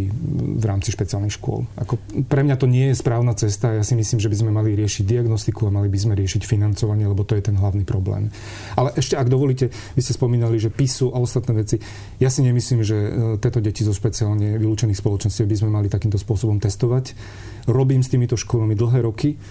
v 0.55 0.65
rámci 0.65 0.93
špeciálnych 0.93 1.33
škôl. 1.33 1.65
Ako, 1.81 1.97
pre 2.29 2.45
mňa 2.45 2.55
to 2.61 2.69
nie 2.69 2.93
je 2.93 3.01
správna 3.01 3.33
cesta. 3.33 3.73
Ja 3.73 3.81
si 3.81 3.97
myslím, 3.97 4.21
že 4.21 4.29
by 4.29 4.37
sme 4.37 4.51
mali 4.53 4.77
riešiť 4.77 5.01
diagnostiku 5.01 5.65
a 5.65 5.73
mali 5.73 5.89
by 5.89 5.97
sme 5.97 6.13
riešiť 6.13 6.45
financovanie, 6.45 7.09
lebo 7.09 7.25
to 7.25 7.33
je 7.33 7.49
ten 7.49 7.57
hlavný 7.57 7.89
problém. 7.89 8.29
Ale 8.77 8.93
ešte, 8.93 9.17
ak 9.17 9.33
dovolíte, 9.33 9.73
vy 9.97 10.01
ste 10.05 10.13
spomínali, 10.13 10.61
že 10.61 10.69
PISu 10.69 11.09
a 11.09 11.17
ostatné 11.17 11.57
veci. 11.57 11.81
Ja 12.21 12.29
si 12.29 12.45
nemyslím, 12.45 12.85
že 12.85 12.97
e, 12.97 13.09
tieto 13.41 13.57
deti 13.57 13.81
zo 13.81 13.91
špeciálne 13.91 14.61
vylúčených 14.61 15.01
spoločenstiev 15.01 15.49
by 15.49 15.57
sme 15.57 15.69
mali 15.73 15.87
takýmto 15.89 16.21
spôsobom 16.21 16.61
testovať. 16.61 17.17
Robím 17.65 18.05
s 18.05 18.13
týmito 18.13 18.37
školami 18.37 18.77
dlhé 18.77 19.01
roky 19.01 19.41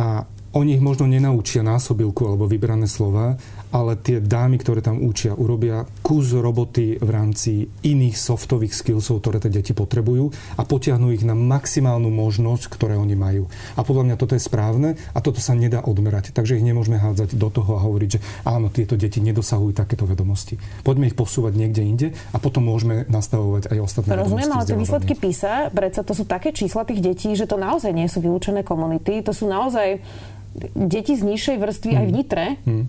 a 0.00 0.24
oni 0.50 0.74
ich 0.74 0.82
možno 0.82 1.06
nenaučia 1.06 1.62
násobilku 1.62 2.26
alebo 2.26 2.50
vybrané 2.50 2.90
slova, 2.90 3.38
ale 3.70 3.94
tie 3.94 4.18
dámy, 4.18 4.58
ktoré 4.58 4.82
tam 4.82 5.02
učia, 5.02 5.34
urobia 5.34 5.86
kus 6.02 6.34
roboty 6.34 6.98
v 6.98 7.10
rámci 7.10 7.70
iných 7.86 8.18
softových 8.18 8.74
skillsov, 8.74 9.22
ktoré 9.22 9.38
tie 9.38 9.62
deti 9.62 9.72
potrebujú 9.72 10.34
a 10.58 10.62
potiahnú 10.66 11.14
ich 11.14 11.22
na 11.22 11.38
maximálnu 11.38 12.10
možnosť, 12.10 12.66
ktoré 12.66 12.98
oni 12.98 13.14
majú. 13.14 13.46
A 13.78 13.86
podľa 13.86 14.10
mňa 14.10 14.16
toto 14.18 14.34
je 14.34 14.42
správne 14.42 14.98
a 15.14 15.18
toto 15.22 15.38
sa 15.38 15.54
nedá 15.54 15.82
odmerať. 15.86 16.34
Takže 16.34 16.58
ich 16.58 16.66
nemôžeme 16.66 16.98
hádzať 16.98 17.38
do 17.38 17.48
toho 17.48 17.78
a 17.78 17.84
hovoriť, 17.86 18.08
že 18.10 18.20
áno, 18.42 18.68
tieto 18.74 18.98
deti 18.98 19.22
nedosahujú 19.22 19.70
takéto 19.70 20.02
vedomosti. 20.04 20.58
Poďme 20.82 21.06
ich 21.06 21.16
posúvať 21.16 21.54
niekde 21.54 21.82
inde 21.86 22.08
a 22.34 22.42
potom 22.42 22.66
môžeme 22.66 23.06
nastavovať 23.06 23.70
aj 23.70 23.78
ostatné 23.78 24.18
Rozumiem, 24.18 24.50
ale 24.50 24.66
tie 24.66 24.76
výsledky 24.76 25.14
PISA, 25.14 25.70
predsa 25.70 26.02
to 26.02 26.12
sú 26.12 26.26
také 26.26 26.50
čísla 26.50 26.82
tých 26.82 26.98
detí, 26.98 27.30
že 27.38 27.46
to 27.46 27.54
naozaj 27.54 27.94
nie 27.94 28.10
sú 28.10 28.18
vylúčené 28.18 28.66
komunity, 28.66 29.22
to 29.22 29.30
sú 29.30 29.46
naozaj 29.46 30.02
deti 30.74 31.14
z 31.14 31.22
nižšej 31.22 31.56
vrstvy 31.62 31.90
mm. 31.94 31.98
aj 31.98 32.04
v 32.04 32.12
Nitre. 32.12 32.46
Mm 32.66 32.84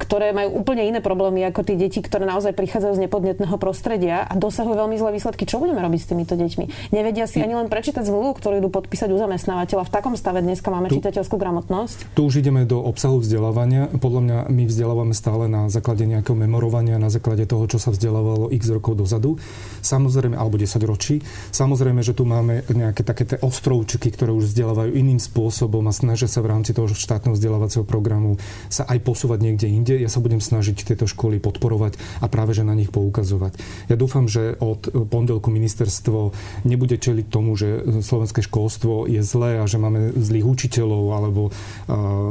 ktoré 0.00 0.32
majú 0.32 0.64
úplne 0.64 0.88
iné 0.88 1.04
problémy 1.04 1.44
ako 1.52 1.68
tí 1.68 1.76
deti, 1.76 2.00
ktoré 2.00 2.24
naozaj 2.24 2.56
prichádzajú 2.56 2.96
z 2.96 3.02
nepodnetného 3.04 3.56
prostredia 3.60 4.24
a 4.24 4.32
dosahujú 4.40 4.72
veľmi 4.72 4.96
zlé 4.96 5.10
výsledky. 5.12 5.44
Čo 5.44 5.60
budeme 5.60 5.84
robiť 5.84 6.00
s 6.00 6.08
týmito 6.08 6.32
deťmi? 6.32 6.96
Nevedia 6.96 7.28
si 7.28 7.44
ani 7.44 7.52
len 7.52 7.68
prečítať 7.68 8.08
zmluvu, 8.08 8.40
ktorú 8.40 8.64
idú 8.64 8.72
podpísať 8.72 9.12
u 9.12 9.20
zamestnávateľa. 9.20 9.84
V 9.84 9.92
takom 9.92 10.14
stave 10.16 10.40
dneska 10.40 10.72
máme 10.72 10.88
tu, 10.88 10.96
čitateľskú 10.96 11.36
gramotnosť. 11.36 12.16
Tu 12.16 12.20
už 12.24 12.40
ideme 12.40 12.64
do 12.64 12.80
obsahu 12.80 13.20
vzdelávania. 13.20 13.92
Podľa 13.92 14.20
mňa 14.24 14.38
my 14.48 14.64
vzdelávame 14.64 15.12
stále 15.12 15.44
na 15.44 15.68
základe 15.68 16.08
nejakého 16.08 16.36
memorovania, 16.38 16.96
na 16.96 17.12
základe 17.12 17.44
toho, 17.44 17.68
čo 17.68 17.76
sa 17.76 17.92
vzdelávalo 17.92 18.48
x 18.48 18.72
rokov 18.72 18.96
dozadu. 18.96 19.36
Samozrejme, 19.84 20.40
alebo 20.40 20.56
10 20.56 20.80
ročí. 20.88 21.20
Samozrejme, 21.52 22.00
že 22.00 22.16
tu 22.16 22.24
máme 22.24 22.64
nejaké 22.72 23.04
také 23.04 23.28
tie 23.28 23.38
ostrovčeky, 23.44 24.08
ktoré 24.08 24.32
už 24.32 24.56
vzdelávajú 24.56 24.96
iným 24.96 25.20
spôsobom 25.20 25.84
a 25.84 25.92
snažia 25.92 26.30
sa 26.30 26.40
v 26.40 26.48
rámci 26.54 26.72
toho 26.72 26.88
štátneho 26.88 27.36
vzdelávacieho 27.36 27.84
programu 27.84 28.40
sa 28.72 28.88
aj 28.88 28.98
posúvať 29.04 29.33
investovať 29.34 29.40
niekde 29.42 29.66
inde. 29.66 29.94
Ja 29.98 30.10
sa 30.10 30.22
budem 30.22 30.38
snažiť 30.38 30.86
tieto 30.86 31.06
školy 31.10 31.42
podporovať 31.42 31.98
a 32.22 32.30
práve 32.30 32.54
že 32.54 32.62
na 32.62 32.78
nich 32.78 32.94
poukazovať. 32.94 33.58
Ja 33.90 33.96
dúfam, 33.98 34.30
že 34.30 34.54
od 34.62 35.10
pondelku 35.10 35.50
ministerstvo 35.50 36.30
nebude 36.62 36.94
čeliť 36.94 37.26
tomu, 37.26 37.58
že 37.58 37.82
slovenské 38.00 38.46
školstvo 38.46 39.10
je 39.10 39.20
zlé 39.26 39.58
a 39.58 39.64
že 39.66 39.82
máme 39.82 40.14
zlých 40.14 40.46
učiteľov 40.46 41.04
alebo 41.10 41.42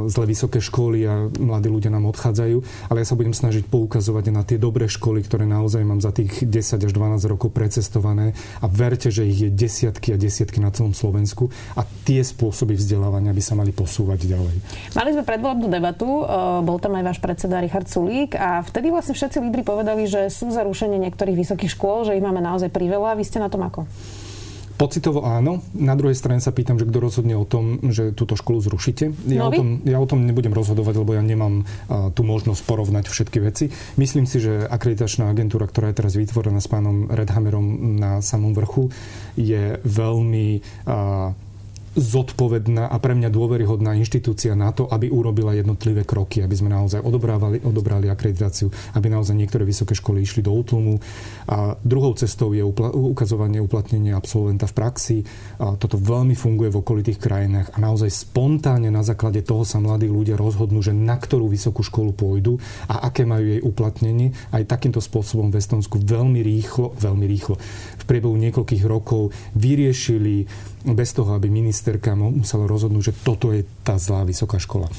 zlé 0.08 0.24
vysoké 0.32 0.64
školy 0.64 1.04
a 1.04 1.28
mladí 1.28 1.68
ľudia 1.68 1.92
nám 1.92 2.08
odchádzajú, 2.08 2.88
ale 2.88 3.04
ja 3.04 3.06
sa 3.06 3.18
budem 3.18 3.36
snažiť 3.36 3.68
poukazovať 3.68 4.24
na 4.32 4.42
tie 4.46 4.56
dobré 4.56 4.88
školy, 4.88 5.20
ktoré 5.20 5.44
naozaj 5.44 5.84
mám 5.84 6.00
za 6.00 6.14
tých 6.14 6.46
10 6.46 6.88
až 6.88 6.92
12 6.92 7.20
rokov 7.28 7.52
precestované 7.52 8.32
a 8.64 8.66
verte, 8.70 9.12
že 9.12 9.28
ich 9.28 9.44
je 9.44 9.50
desiatky 9.52 10.14
a 10.14 10.16
desiatky 10.16 10.62
na 10.62 10.72
celom 10.72 10.96
Slovensku 10.96 11.52
a 11.76 11.84
tie 12.06 12.24
spôsoby 12.24 12.78
vzdelávania 12.78 13.34
by 13.34 13.42
sa 13.44 13.58
mali 13.58 13.74
posúvať 13.74 14.24
ďalej. 14.30 14.56
Mali 14.94 15.10
sme 15.12 15.24
predvolebnú 15.26 15.66
debatu, 15.68 16.06
bol 16.62 16.78
tam 16.78 16.93
aj 16.96 17.04
váš 17.04 17.18
predseda 17.18 17.60
Richard 17.60 17.90
Sulík 17.90 18.38
a 18.38 18.62
vtedy 18.62 18.90
vlastne 18.94 19.14
všetci 19.18 19.42
lídry 19.42 19.62
povedali, 19.66 20.06
že 20.06 20.30
sú 20.30 20.50
za 20.50 20.62
rušenie 20.62 20.96
niektorých 21.02 21.36
vysokých 21.36 21.74
škôl, 21.74 22.06
že 22.06 22.16
ich 22.16 22.24
máme 22.24 22.40
naozaj 22.40 22.70
priveľa. 22.70 23.18
Vy 23.18 23.24
ste 23.26 23.42
na 23.42 23.50
tom 23.50 23.66
ako? 23.66 23.86
Pocitovo 24.74 25.22
áno. 25.22 25.62
Na 25.70 25.94
druhej 25.94 26.18
strane 26.18 26.42
sa 26.42 26.50
pýtam, 26.50 26.82
že 26.82 26.90
kto 26.90 26.98
rozhodne 26.98 27.38
o 27.38 27.46
tom, 27.46 27.78
že 27.94 28.10
túto 28.10 28.34
školu 28.34 28.58
zrušíte. 28.58 29.14
Ja, 29.30 29.46
o 29.46 29.54
tom, 29.54 29.78
ja 29.86 30.02
o 30.02 30.06
tom 30.10 30.26
nebudem 30.26 30.50
rozhodovať, 30.50 30.98
lebo 30.98 31.14
ja 31.14 31.22
nemám 31.22 31.62
uh, 31.62 32.10
tú 32.10 32.26
možnosť 32.26 32.66
porovnať 32.66 33.06
všetky 33.06 33.38
veci. 33.38 33.70
Myslím 33.94 34.26
si, 34.26 34.42
že 34.42 34.66
akreditačná 34.66 35.30
agentúra, 35.30 35.70
ktorá 35.70 35.94
je 35.94 35.98
teraz 36.02 36.18
vytvorená 36.18 36.58
s 36.58 36.66
pánom 36.66 37.06
Redhammerom 37.06 38.02
na 38.02 38.18
samom 38.18 38.50
vrchu, 38.50 38.90
je 39.38 39.78
veľmi 39.86 40.58
uh, 40.90 41.30
zodpovedná 41.94 42.90
a 42.90 42.96
pre 42.98 43.14
mňa 43.14 43.30
dôveryhodná 43.30 43.94
inštitúcia 43.94 44.58
na 44.58 44.74
to, 44.74 44.90
aby 44.90 45.08
urobila 45.10 45.54
jednotlivé 45.54 46.02
kroky, 46.02 46.42
aby 46.42 46.54
sme 46.54 46.70
naozaj 46.74 47.00
odobrávali, 47.00 47.62
odobrali 47.62 48.10
akreditáciu, 48.10 48.68
aby 48.98 49.06
naozaj 49.10 49.38
niektoré 49.38 49.62
vysoké 49.62 49.94
školy 49.94 50.26
išli 50.26 50.42
do 50.42 50.50
útlumu. 50.50 50.98
A 51.46 51.78
druhou 51.80 52.12
cestou 52.18 52.50
je 52.50 52.66
upla- 52.66 52.90
ukazovanie 52.90 53.62
uplatnenia 53.62 54.18
absolventa 54.18 54.66
v 54.66 54.74
praxi. 54.74 55.18
A 55.62 55.78
toto 55.78 55.94
veľmi 55.96 56.34
funguje 56.34 56.74
v 56.74 56.80
okolitých 56.82 57.22
krajinách 57.22 57.72
a 57.74 57.78
naozaj 57.78 58.10
spontánne 58.10 58.90
na 58.90 59.06
základe 59.06 59.46
toho 59.46 59.62
sa 59.62 59.78
mladí 59.78 60.10
ľudia 60.10 60.34
rozhodnú, 60.34 60.82
že 60.82 60.90
na 60.90 61.14
ktorú 61.14 61.46
vysokú 61.46 61.86
školu 61.86 62.10
pôjdu 62.12 62.58
a 62.90 63.06
aké 63.06 63.22
majú 63.22 63.46
jej 63.46 63.60
uplatnenie. 63.62 64.34
Aj 64.50 64.66
takýmto 64.66 64.98
spôsobom 64.98 65.54
v 65.54 65.62
Estonsku 65.62 66.02
veľmi 66.02 66.42
rýchlo, 66.42 66.98
veľmi 66.98 67.26
rýchlo 67.30 67.54
v 68.00 68.04
priebehu 68.04 68.34
niekoľkých 68.34 68.84
rokov 68.84 69.30
vyriešili 69.54 70.46
bez 70.84 71.16
toho, 71.16 71.32
aby 71.32 71.48
ministerka 71.48 72.12
musela 72.12 72.68
rozhodnúť, 72.68 73.12
že 73.12 73.16
toto 73.24 73.50
je 73.56 73.64
tá 73.80 73.96
zlá 73.96 74.28
vysoká 74.28 74.60
škola. 74.60 74.92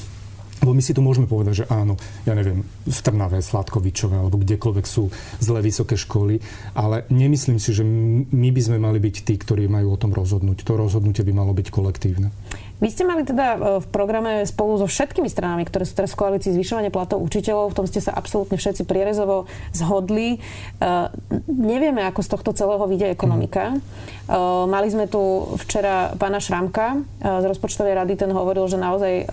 Lebo 0.64 0.72
my 0.72 0.82
si 0.82 0.96
tu 0.96 1.04
môžeme 1.04 1.28
povedať, 1.28 1.62
že 1.62 1.68
áno, 1.68 2.00
ja 2.24 2.32
neviem, 2.32 2.64
v 2.88 2.98
Trnave, 3.04 3.38
Sladkovičové 3.44 4.16
alebo 4.16 4.40
kdekoľvek 4.40 4.86
sú 4.88 5.12
zlé 5.38 5.60
vysoké 5.60 6.00
školy, 6.00 6.40
ale 6.72 7.04
nemyslím 7.12 7.60
si, 7.60 7.76
že 7.76 7.84
my 7.84 8.48
by 8.50 8.60
sme 8.64 8.78
mali 8.80 8.96
byť 8.96 9.16
tí, 9.22 9.34
ktorí 9.36 9.68
majú 9.68 9.94
o 9.94 10.00
tom 10.00 10.16
rozhodnúť. 10.16 10.64
To 10.64 10.80
rozhodnutie 10.80 11.22
by 11.22 11.32
malo 11.36 11.52
byť 11.52 11.68
kolektívne. 11.68 12.32
Vy 12.76 12.92
ste 12.92 13.08
mali 13.08 13.24
teda 13.24 13.56
e, 13.56 13.58
v 13.80 13.86
programe 13.88 14.44
spolu 14.44 14.76
so 14.76 14.84
všetkými 14.84 15.32
stranami, 15.32 15.64
ktoré 15.64 15.88
sú 15.88 15.96
teraz 15.96 16.12
v 16.12 16.20
koalícii 16.20 16.52
zvyšovanie 16.52 16.92
platov 16.92 17.24
učiteľov, 17.24 17.72
v 17.72 17.76
tom 17.82 17.86
ste 17.88 18.04
sa 18.04 18.12
absolútne 18.12 18.60
všetci 18.60 18.84
prierezovo 18.84 19.48
zhodli. 19.72 20.38
Uh, 20.76 21.08
nevieme, 21.48 22.04
ako 22.04 22.20
z 22.20 22.28
tohto 22.36 22.50
celého 22.52 22.84
vyjde 22.84 23.12
ekonomika. 23.12 23.76
Uh, 24.26 24.68
mali 24.68 24.92
sme 24.92 25.08
tu 25.08 25.54
včera 25.62 26.12
pána 26.18 26.42
Šramka 26.42 27.00
z 27.22 27.44
rozpočtovej 27.46 27.94
rady, 27.96 28.12
ten 28.18 28.30
hovoril, 28.32 28.66
že 28.68 28.78
naozaj 28.80 29.28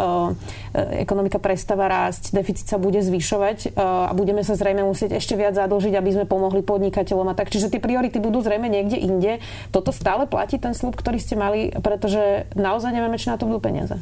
ekonomika 0.74 1.38
prestáva 1.38 1.90
rásť, 1.90 2.34
deficit 2.34 2.66
sa 2.66 2.78
bude 2.82 3.02
zvyšovať 3.02 3.78
a 3.78 4.12
budeme 4.14 4.42
sa 4.42 4.58
zrejme 4.58 4.82
musieť 4.86 5.18
ešte 5.18 5.38
viac 5.38 5.54
zadlžiť, 5.54 5.94
aby 5.94 6.10
sme 6.14 6.26
pomohli 6.26 6.66
podnikateľom 6.66 7.34
a 7.34 7.38
tak. 7.38 7.54
Čiže 7.54 7.74
tie 7.74 7.82
priority 7.82 8.18
budú 8.18 8.42
zrejme 8.42 8.70
niekde 8.70 8.98
inde. 8.98 9.38
Toto 9.70 9.94
stále 9.94 10.26
platí 10.26 10.58
ten 10.58 10.74
slub, 10.74 10.98
ktorý 10.98 11.18
ste 11.22 11.38
mali, 11.38 11.74
pretože 11.82 12.50
naozaj 12.58 12.94
nevieme, 12.94 13.18
či 13.18 13.33
na 13.34 13.38
to 13.42 13.50
budú 13.50 13.60
peniaze? 13.60 13.98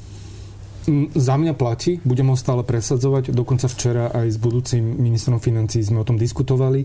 Mm, 0.90 1.14
za 1.14 1.38
mňa 1.38 1.54
platí, 1.54 2.02
budem 2.02 2.34
ho 2.34 2.38
stále 2.38 2.66
presadzovať. 2.66 3.32
Dokonca 3.32 3.70
včera 3.70 4.10
aj 4.12 4.28
s 4.34 4.38
budúcim 4.42 4.82
ministrom 4.82 5.38
financí 5.38 5.80
sme 5.80 6.02
o 6.02 6.08
tom 6.08 6.18
diskutovali. 6.18 6.84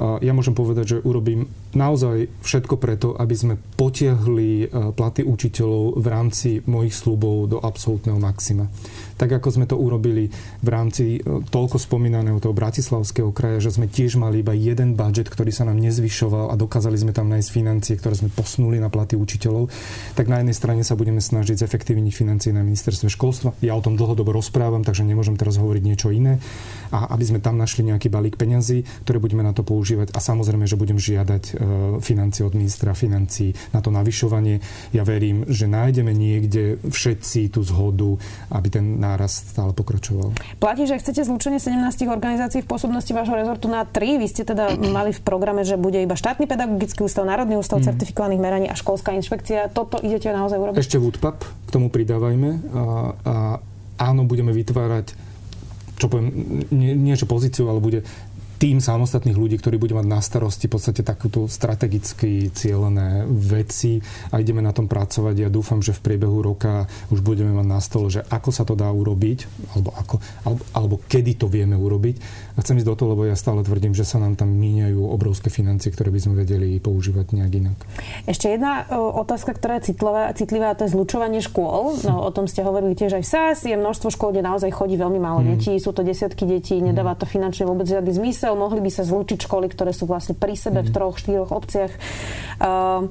Ja 0.00 0.34
môžem 0.34 0.58
povedať, 0.58 0.98
že 0.98 1.02
urobím 1.06 1.46
naozaj 1.70 2.26
všetko 2.42 2.74
preto, 2.82 3.14
aby 3.14 3.34
sme 3.34 3.54
potiahli 3.78 4.70
platy 4.94 5.22
učiteľov 5.22 6.02
v 6.02 6.06
rámci 6.10 6.50
mojich 6.66 6.94
slubov 6.94 7.46
do 7.46 7.58
absolútneho 7.62 8.18
maxima 8.18 8.66
tak 9.14 9.30
ako 9.40 9.48
sme 9.50 9.66
to 9.66 9.78
urobili 9.78 10.30
v 10.60 10.68
rámci 10.68 11.18
e, 11.18 11.20
toľko 11.46 11.78
spomínaného 11.78 12.38
toho 12.42 12.54
Bratislavského 12.54 13.30
kraja, 13.30 13.70
že 13.70 13.78
sme 13.78 13.86
tiež 13.86 14.18
mali 14.18 14.42
iba 14.42 14.52
jeden 14.54 14.98
budget, 14.98 15.30
ktorý 15.30 15.54
sa 15.54 15.66
nám 15.66 15.78
nezvyšoval 15.78 16.50
a 16.50 16.58
dokázali 16.58 16.98
sme 16.98 17.14
tam 17.14 17.30
nájsť 17.30 17.48
financie, 17.50 17.94
ktoré 17.98 18.18
sme 18.18 18.30
posunuli 18.34 18.82
na 18.82 18.90
platy 18.90 19.14
učiteľov, 19.14 19.70
tak 20.18 20.26
na 20.26 20.42
jednej 20.42 20.56
strane 20.56 20.82
sa 20.82 20.98
budeme 20.98 21.22
snažiť 21.22 21.62
zefektívniť 21.62 22.12
financie 22.14 22.50
na 22.50 22.66
ministerstve 22.66 23.08
školstva. 23.10 23.54
Ja 23.62 23.78
o 23.78 23.84
tom 23.84 23.94
dlhodobo 23.94 24.34
rozprávam, 24.34 24.82
takže 24.82 25.06
nemôžem 25.06 25.38
teraz 25.38 25.56
hovoriť 25.56 25.82
niečo 25.82 26.10
iné. 26.10 26.42
A 26.90 27.14
aby 27.14 27.24
sme 27.26 27.38
tam 27.42 27.58
našli 27.58 27.86
nejaký 27.86 28.10
balík 28.10 28.34
peňazí, 28.38 28.86
ktoré 29.06 29.18
budeme 29.22 29.46
na 29.46 29.54
to 29.54 29.62
používať 29.84 30.16
a 30.16 30.18
samozrejme, 30.24 30.64
že 30.64 30.80
budem 30.80 30.96
žiadať 30.96 31.44
e, 31.44 31.52
financie 32.00 32.40
od 32.40 32.56
ministra 32.56 32.96
financí 32.96 33.52
na 33.76 33.84
to 33.84 33.92
navyšovanie. 33.92 34.64
Ja 34.96 35.04
verím, 35.04 35.44
že 35.44 35.68
nájdeme 35.68 36.08
niekde 36.16 36.80
všetci 36.88 37.52
tú 37.52 37.60
zhodu, 37.60 38.16
aby 38.48 38.72
ten 38.72 38.96
nárast 38.96 39.52
stále 39.52 39.76
pokračoval. 39.76 40.32
Platí, 40.56 40.88
že 40.88 40.96
chcete 40.96 41.20
zlúčenie 41.28 41.60
17 41.60 42.08
organizácií 42.08 42.64
v 42.64 42.68
pôsobnosti 42.72 43.12
vášho 43.12 43.36
rezortu 43.36 43.68
na 43.68 43.84
3. 43.84 44.24
Vy 44.24 44.26
ste 44.32 44.48
teda 44.48 44.72
mali 44.96 45.12
v 45.12 45.20
programe, 45.20 45.68
že 45.68 45.76
bude 45.76 46.00
iba 46.00 46.16
štátny 46.16 46.48
pedagogický 46.48 47.04
ústav, 47.04 47.28
Národný 47.28 47.60
ústav 47.60 47.84
mm. 47.84 47.92
certifikovaných 47.92 48.40
meraní 48.40 48.66
a 48.72 48.74
školská 48.80 49.12
inšpekcia. 49.20 49.68
Toto 49.68 50.00
idete 50.00 50.32
naozaj 50.32 50.56
urobiť? 50.56 50.80
Ešte 50.80 50.96
VUDPAP, 50.96 51.44
k 51.44 51.68
tomu 51.68 51.92
pridávajme. 51.92 52.50
A, 52.72 52.82
a 53.20 53.34
áno, 54.00 54.24
budeme 54.24 54.56
vytvárať 54.56 55.36
čo 55.94 56.10
poviem, 56.10 56.30
nie, 56.74 56.92
nie 56.98 57.14
že 57.14 57.26
pozíciu, 57.26 57.70
ale 57.70 57.78
bude 57.78 58.00
tým 58.64 58.80
samostatných 58.80 59.36
ľudí, 59.36 59.60
ktorí 59.60 59.76
budú 59.76 60.00
mať 60.00 60.08
na 60.08 60.24
starosti 60.24 60.72
v 60.72 60.80
podstate 60.80 61.04
takúto 61.04 61.44
strategicky 61.52 62.48
cieľené 62.48 63.28
veci 63.28 64.00
a 64.32 64.40
ideme 64.40 64.64
na 64.64 64.72
tom 64.72 64.88
pracovať. 64.88 65.36
Ja 65.36 65.52
dúfam, 65.52 65.84
že 65.84 65.92
v 65.92 66.00
priebehu 66.00 66.40
roka 66.40 66.88
už 67.12 67.20
budeme 67.20 67.52
mať 67.52 67.66
na 67.68 67.76
stole, 67.84 68.08
že 68.08 68.24
ako 68.24 68.50
sa 68.56 68.64
to 68.64 68.72
dá 68.72 68.88
urobiť, 68.88 69.68
alebo, 69.76 69.92
ako, 69.92 70.14
alebo, 70.48 70.62
alebo 70.72 70.94
kedy 71.04 71.44
to 71.44 71.52
vieme 71.52 71.76
urobiť. 71.76 72.16
A 72.56 72.64
chcem 72.64 72.80
ísť 72.80 72.88
do 72.88 72.96
toho, 72.96 73.12
lebo 73.12 73.28
ja 73.28 73.36
stále 73.36 73.60
tvrdím, 73.60 73.92
že 73.92 74.08
sa 74.08 74.16
nám 74.16 74.40
tam 74.40 74.48
míňajú 74.48 75.12
obrovské 75.12 75.52
financie, 75.52 75.92
ktoré 75.92 76.08
by 76.08 76.24
sme 76.24 76.34
vedeli 76.40 76.80
používať 76.80 77.36
nejak 77.36 77.52
inak. 77.60 77.78
Ešte 78.24 78.48
jedna 78.48 78.88
otázka, 78.96 79.60
ktorá 79.60 79.76
je 79.84 79.92
citlivá, 79.92 80.32
citlivá 80.32 80.72
to 80.72 80.88
je 80.88 80.96
zlučovanie 80.96 81.44
škôl. 81.44 82.00
No, 82.08 82.24
o 82.24 82.30
tom 82.32 82.48
ste 82.48 82.64
hovorili 82.64 82.96
tiež 82.96 83.20
aj 83.20 83.22
v 83.26 83.28
SAS. 83.28 83.58
Je 83.68 83.76
množstvo 83.76 84.08
škôl, 84.08 84.32
kde 84.32 84.48
naozaj 84.48 84.72
chodí 84.72 84.96
veľmi 84.96 85.20
málo 85.20 85.44
mm. 85.44 85.48
detí, 85.52 85.76
sú 85.76 85.92
to 85.92 86.00
desiatky 86.00 86.48
detí, 86.48 86.80
nedáva 86.80 87.12
to 87.12 87.28
finančne 87.28 87.68
vôbec 87.68 87.84
žiadny 87.84 88.08
zmysel 88.08 88.53
zmysel, 88.54 88.62
mohli 88.62 88.80
by 88.80 88.90
sa 88.90 89.02
zlúčiť 89.02 89.38
školy, 89.50 89.66
ktoré 89.68 89.90
sú 89.90 90.06
vlastne 90.06 90.38
pri 90.38 90.54
sebe 90.54 90.80
mm. 90.80 90.86
v 90.86 90.90
mhm. 90.90 90.94
troch, 90.94 91.16
štyroch 91.18 91.50
obciach. 91.50 91.92
Uh, 92.62 93.10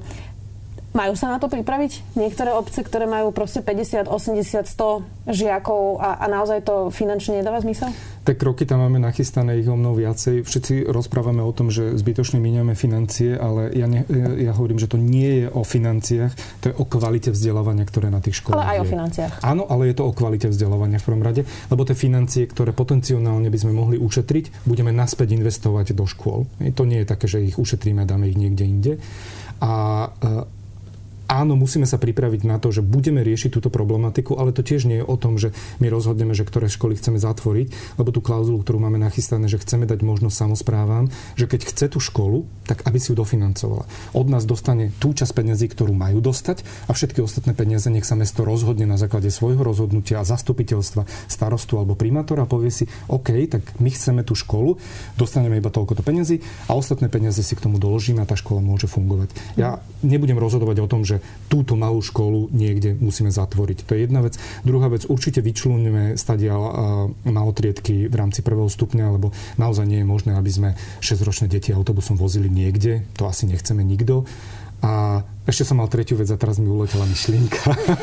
majú 0.94 1.18
sa 1.18 1.26
na 1.26 1.42
to 1.42 1.50
pripraviť? 1.50 2.14
Niektoré 2.14 2.54
obce, 2.54 2.86
ktoré 2.86 3.10
majú 3.10 3.34
proste 3.34 3.60
50, 3.60 4.06
80, 4.06 4.62
100 4.62 5.26
žiakov 5.26 5.98
a, 5.98 6.22
a 6.22 6.30
naozaj 6.30 6.62
to 6.62 6.94
finančne 6.94 7.42
nedáva 7.42 7.58
zmysel? 7.58 7.90
Tak 8.24 8.40
kroky 8.40 8.64
tam 8.64 8.80
máme 8.80 9.02
nachystané 9.02 9.60
ich 9.60 9.68
o 9.68 9.76
mnoho 9.76 10.00
viacej. 10.00 10.46
Všetci 10.46 10.88
rozprávame 10.88 11.44
o 11.44 11.52
tom, 11.52 11.68
že 11.68 11.92
zbytočne 11.98 12.40
míňame 12.40 12.72
financie, 12.72 13.36
ale 13.36 13.74
ja, 13.74 13.84
ne, 13.84 14.06
ja 14.40 14.54
hovorím, 14.56 14.80
že 14.80 14.88
to 14.88 14.96
nie 14.96 15.44
je 15.44 15.46
o 15.52 15.60
financiách, 15.60 16.32
to 16.64 16.72
je 16.72 16.74
o 16.78 16.88
kvalite 16.88 17.34
vzdelávania, 17.34 17.84
ktoré 17.84 18.08
na 18.08 18.24
tých 18.24 18.40
školách 18.40 18.56
Ale 18.56 18.70
aj 18.70 18.78
je. 18.78 18.80
o 18.80 18.86
financiách. 18.88 19.32
Áno, 19.44 19.68
ale 19.68 19.92
je 19.92 19.98
to 19.98 20.08
o 20.08 20.16
kvalite 20.16 20.48
vzdelávania 20.48 21.02
v 21.02 21.06
prvom 21.10 21.26
rade, 21.26 21.42
lebo 21.68 21.82
tie 21.84 21.98
financie, 21.98 22.46
ktoré 22.48 22.70
potenciálne 22.72 23.50
by 23.50 23.58
sme 23.60 23.76
mohli 23.76 24.00
ušetriť, 24.00 24.64
budeme 24.64 24.94
naspäť 24.94 25.36
investovať 25.36 25.92
do 25.92 26.06
škôl. 26.08 26.48
To 26.62 26.82
nie 26.88 27.02
je 27.02 27.10
také, 27.10 27.26
že 27.28 27.44
ich 27.44 27.58
ušetríme 27.60 28.06
a 28.06 28.08
dáme 28.08 28.30
ich 28.30 28.38
niekde 28.40 28.64
inde. 28.64 28.92
A 29.60 30.08
áno, 31.26 31.56
musíme 31.58 31.88
sa 31.88 31.96
pripraviť 32.00 32.46
na 32.46 32.60
to, 32.62 32.70
že 32.70 32.84
budeme 32.84 33.20
riešiť 33.20 33.50
túto 33.58 33.68
problematiku, 33.72 34.36
ale 34.38 34.54
to 34.54 34.62
tiež 34.64 34.86
nie 34.86 35.00
je 35.02 35.06
o 35.06 35.16
tom, 35.18 35.36
že 35.36 35.52
my 35.82 35.90
rozhodneme, 35.90 36.32
že 36.32 36.46
ktoré 36.46 36.70
školy 36.70 36.96
chceme 36.96 37.20
zatvoriť, 37.20 37.98
lebo 38.00 38.10
tú 38.14 38.20
klauzulu, 38.24 38.62
ktorú 38.62 38.78
máme 38.80 39.00
nachystané, 39.00 39.50
že 39.50 39.60
chceme 39.60 39.84
dať 39.84 40.00
možnosť 40.00 40.36
samozprávam, 40.36 41.10
že 41.36 41.50
keď 41.50 41.60
chce 41.68 41.86
tú 41.92 41.98
školu, 42.00 42.48
tak 42.64 42.84
aby 42.88 42.96
si 42.96 43.12
ju 43.12 43.16
dofinancovala. 43.18 43.84
Od 44.16 44.26
nás 44.30 44.48
dostane 44.48 44.94
tú 44.96 45.12
časť 45.12 45.32
peniazí, 45.36 45.68
ktorú 45.68 45.92
majú 45.92 46.24
dostať 46.24 46.88
a 46.88 46.96
všetky 46.96 47.20
ostatné 47.20 47.52
peniaze 47.52 47.90
nech 47.92 48.08
sa 48.08 48.16
mesto 48.16 48.46
rozhodne 48.46 48.88
na 48.88 48.96
základe 48.96 49.28
svojho 49.28 49.60
rozhodnutia 49.60 50.20
a 50.20 50.28
zastupiteľstva, 50.28 51.04
starostu 51.28 51.76
alebo 51.76 51.98
primátora 51.98 52.44
a 52.44 52.50
povie 52.50 52.72
si, 52.72 52.84
OK, 53.10 53.34
tak 53.50 53.62
my 53.80 53.90
chceme 53.92 54.22
tú 54.24 54.32
školu, 54.32 54.80
dostaneme 55.18 55.60
iba 55.60 55.68
toľko 55.68 56.00
peniazy 56.00 56.40
a 56.68 56.76
ostatné 56.76 57.08
peniaze 57.08 57.40
si 57.40 57.54
k 57.56 57.64
tomu 57.64 57.80
doložíme 57.80 58.22
a 58.22 58.28
tá 58.28 58.36
škola 58.36 58.60
môže 58.64 58.88
fungovať. 58.88 59.32
Ja 59.58 59.80
nebudem 60.04 60.36
rozhodovať 60.36 60.84
o 60.84 60.90
tom, 60.90 61.02
že 61.02 61.13
že 61.14 61.22
túto 61.46 61.78
malú 61.78 62.02
školu 62.02 62.50
niekde 62.50 62.98
musíme 62.98 63.30
zatvoriť. 63.30 63.86
To 63.86 63.94
je 63.94 64.00
jedna 64.10 64.20
vec. 64.26 64.34
Druhá 64.66 64.90
vec, 64.90 65.06
určite 65.06 65.38
vyčlúňujeme 65.38 66.18
stadial 66.18 66.62
malotriedky 67.22 68.10
v 68.10 68.14
rámci 68.14 68.42
prvého 68.42 68.66
stupňa, 68.66 69.14
lebo 69.14 69.30
naozaj 69.54 69.86
nie 69.86 70.02
je 70.02 70.10
možné, 70.10 70.34
aby 70.34 70.50
sme 70.50 70.70
6-ročné 70.98 71.46
deti 71.46 71.70
autobusom 71.70 72.18
vozili 72.18 72.50
niekde. 72.50 73.06
To 73.14 73.30
asi 73.30 73.46
nechceme 73.46 73.86
nikto. 73.86 74.26
A 74.82 75.22
ešte 75.44 75.68
som 75.68 75.76
mal 75.76 75.92
tretiu 75.92 76.16
vec 76.16 76.28
a 76.32 76.40
teraz 76.40 76.56
mi 76.56 76.72
uletela 76.72 77.04
myšlienka. 77.04 77.60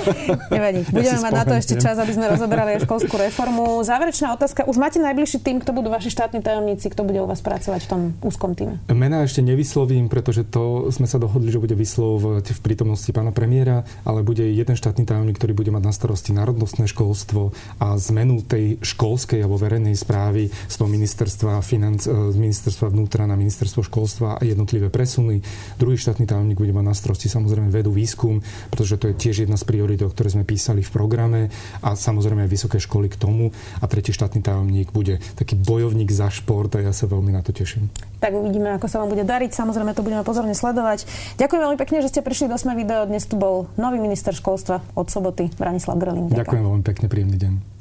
Nevadí. 0.54 0.86
Budeme 0.93 1.17
ja 1.17 1.25
mať 1.25 1.34
na 1.34 1.45
to 1.49 1.56
ešte 1.58 1.73
čas, 1.82 1.97
aby 1.97 2.13
sme 2.13 2.30
rozoberali 2.30 2.77
školskú 2.86 3.17
reformu. 3.17 3.82
Záverečná 3.82 4.38
otázka. 4.38 4.69
Už 4.69 4.77
máte 4.77 5.01
najbližší 5.01 5.41
tým, 5.41 5.58
kto 5.58 5.73
budú 5.73 5.89
vaši 5.89 6.13
štátni 6.13 6.45
tajomníci, 6.45 6.93
kto 6.93 7.01
bude 7.01 7.17
u 7.17 7.25
vás 7.25 7.41
pracovať 7.41 7.82
v 7.82 7.89
tom 7.89 8.01
úzkom 8.21 8.54
týme? 8.54 8.77
Mena 8.93 9.25
ešte 9.25 9.41
nevyslovím, 9.41 10.06
pretože 10.06 10.45
to 10.45 10.93
sme 10.93 11.10
sa 11.10 11.17
dohodli, 11.17 11.49
že 11.49 11.58
bude 11.58 11.73
vyslovovať 11.73 12.54
v 12.54 12.60
prítomnosti 12.62 13.10
pána 13.10 13.34
premiéra, 13.34 13.89
ale 14.06 14.21
bude 14.21 14.45
jeden 14.45 14.77
štátny 14.77 15.10
tajomník, 15.10 15.41
ktorý 15.41 15.58
bude 15.58 15.73
mať 15.73 15.82
na 15.82 15.93
starosti 15.97 16.38
národnostné 16.38 16.86
školstvo 16.86 17.58
a 17.82 17.97
zmenu 17.97 18.45
tej 18.45 18.77
školskej 18.86 19.41
alebo 19.41 19.58
verejnej 19.58 19.97
správy 19.97 20.54
z 20.54 20.75
toho 20.77 20.86
ministerstva, 20.86 21.65
financ, 21.65 22.06
z 22.06 22.38
ministerstva 22.38 22.93
vnútra 22.93 23.25
na 23.25 23.34
ministerstvo 23.34 23.82
školstva 23.82 24.38
a 24.38 24.41
jednotlivé 24.45 24.93
presuny. 24.93 25.41
Druhý 25.82 25.97
štátny 25.97 26.30
tajomník 26.30 26.62
bude 26.62 26.77
mať 26.77 26.86
na 26.86 26.93
starosti 26.93 27.31
samozrejme 27.32 27.72
vedú 27.72 27.96
výskum, 27.96 28.44
pretože 28.67 29.00
to 29.00 29.08
je 29.08 29.15
tiež 29.15 29.48
jedna 29.48 29.56
z 29.56 29.63
priorít, 29.63 30.04
o 30.04 30.12
ktoré 30.12 30.28
sme 30.28 30.44
písali 30.44 30.84
v 30.84 30.91
programe 30.91 31.48
a 31.80 31.96
samozrejme 31.96 32.44
aj 32.44 32.52
vysoké 32.52 32.78
školy 32.84 33.08
k 33.08 33.15
tomu. 33.15 33.56
A 33.80 33.88
tretí 33.88 34.12
štátny 34.12 34.44
tajomník 34.44 34.91
bude 34.91 35.24
taký 35.39 35.56
bojovník 35.56 36.12
za 36.12 36.28
šport 36.28 36.76
a 36.76 36.84
ja 36.84 36.91
sa 36.91 37.08
veľmi 37.08 37.32
na 37.32 37.39
to 37.39 37.56
teším. 37.56 37.88
Tak 38.20 38.36
uvidíme, 38.36 38.76
ako 38.76 38.91
sa 38.91 39.00
vám 39.00 39.15
bude 39.15 39.24
dariť. 39.24 39.56
Samozrejme 39.56 39.96
to 39.96 40.04
budeme 40.04 40.28
pozorne 40.28 40.54
sledovať. 40.54 41.08
Ďakujem 41.39 41.62
veľmi 41.63 41.78
pekne, 41.80 42.04
že 42.04 42.12
ste 42.12 42.22
prišli 42.22 42.52
do 42.52 42.60
Sme 42.60 42.76
video. 42.76 43.08
Dnes 43.08 43.24
tu 43.26 43.39
bol 43.39 43.72
nový 43.80 43.98
minister 43.98 44.36
školstva 44.36 44.84
od 44.94 45.08
soboty, 45.08 45.48
Branislav 45.56 45.96
Grelin. 45.98 46.28
Ďakujem 46.28 46.63
veľmi 46.67 46.84
pekne, 46.84 47.06
príjemný 47.08 47.39
deň. 47.39 47.81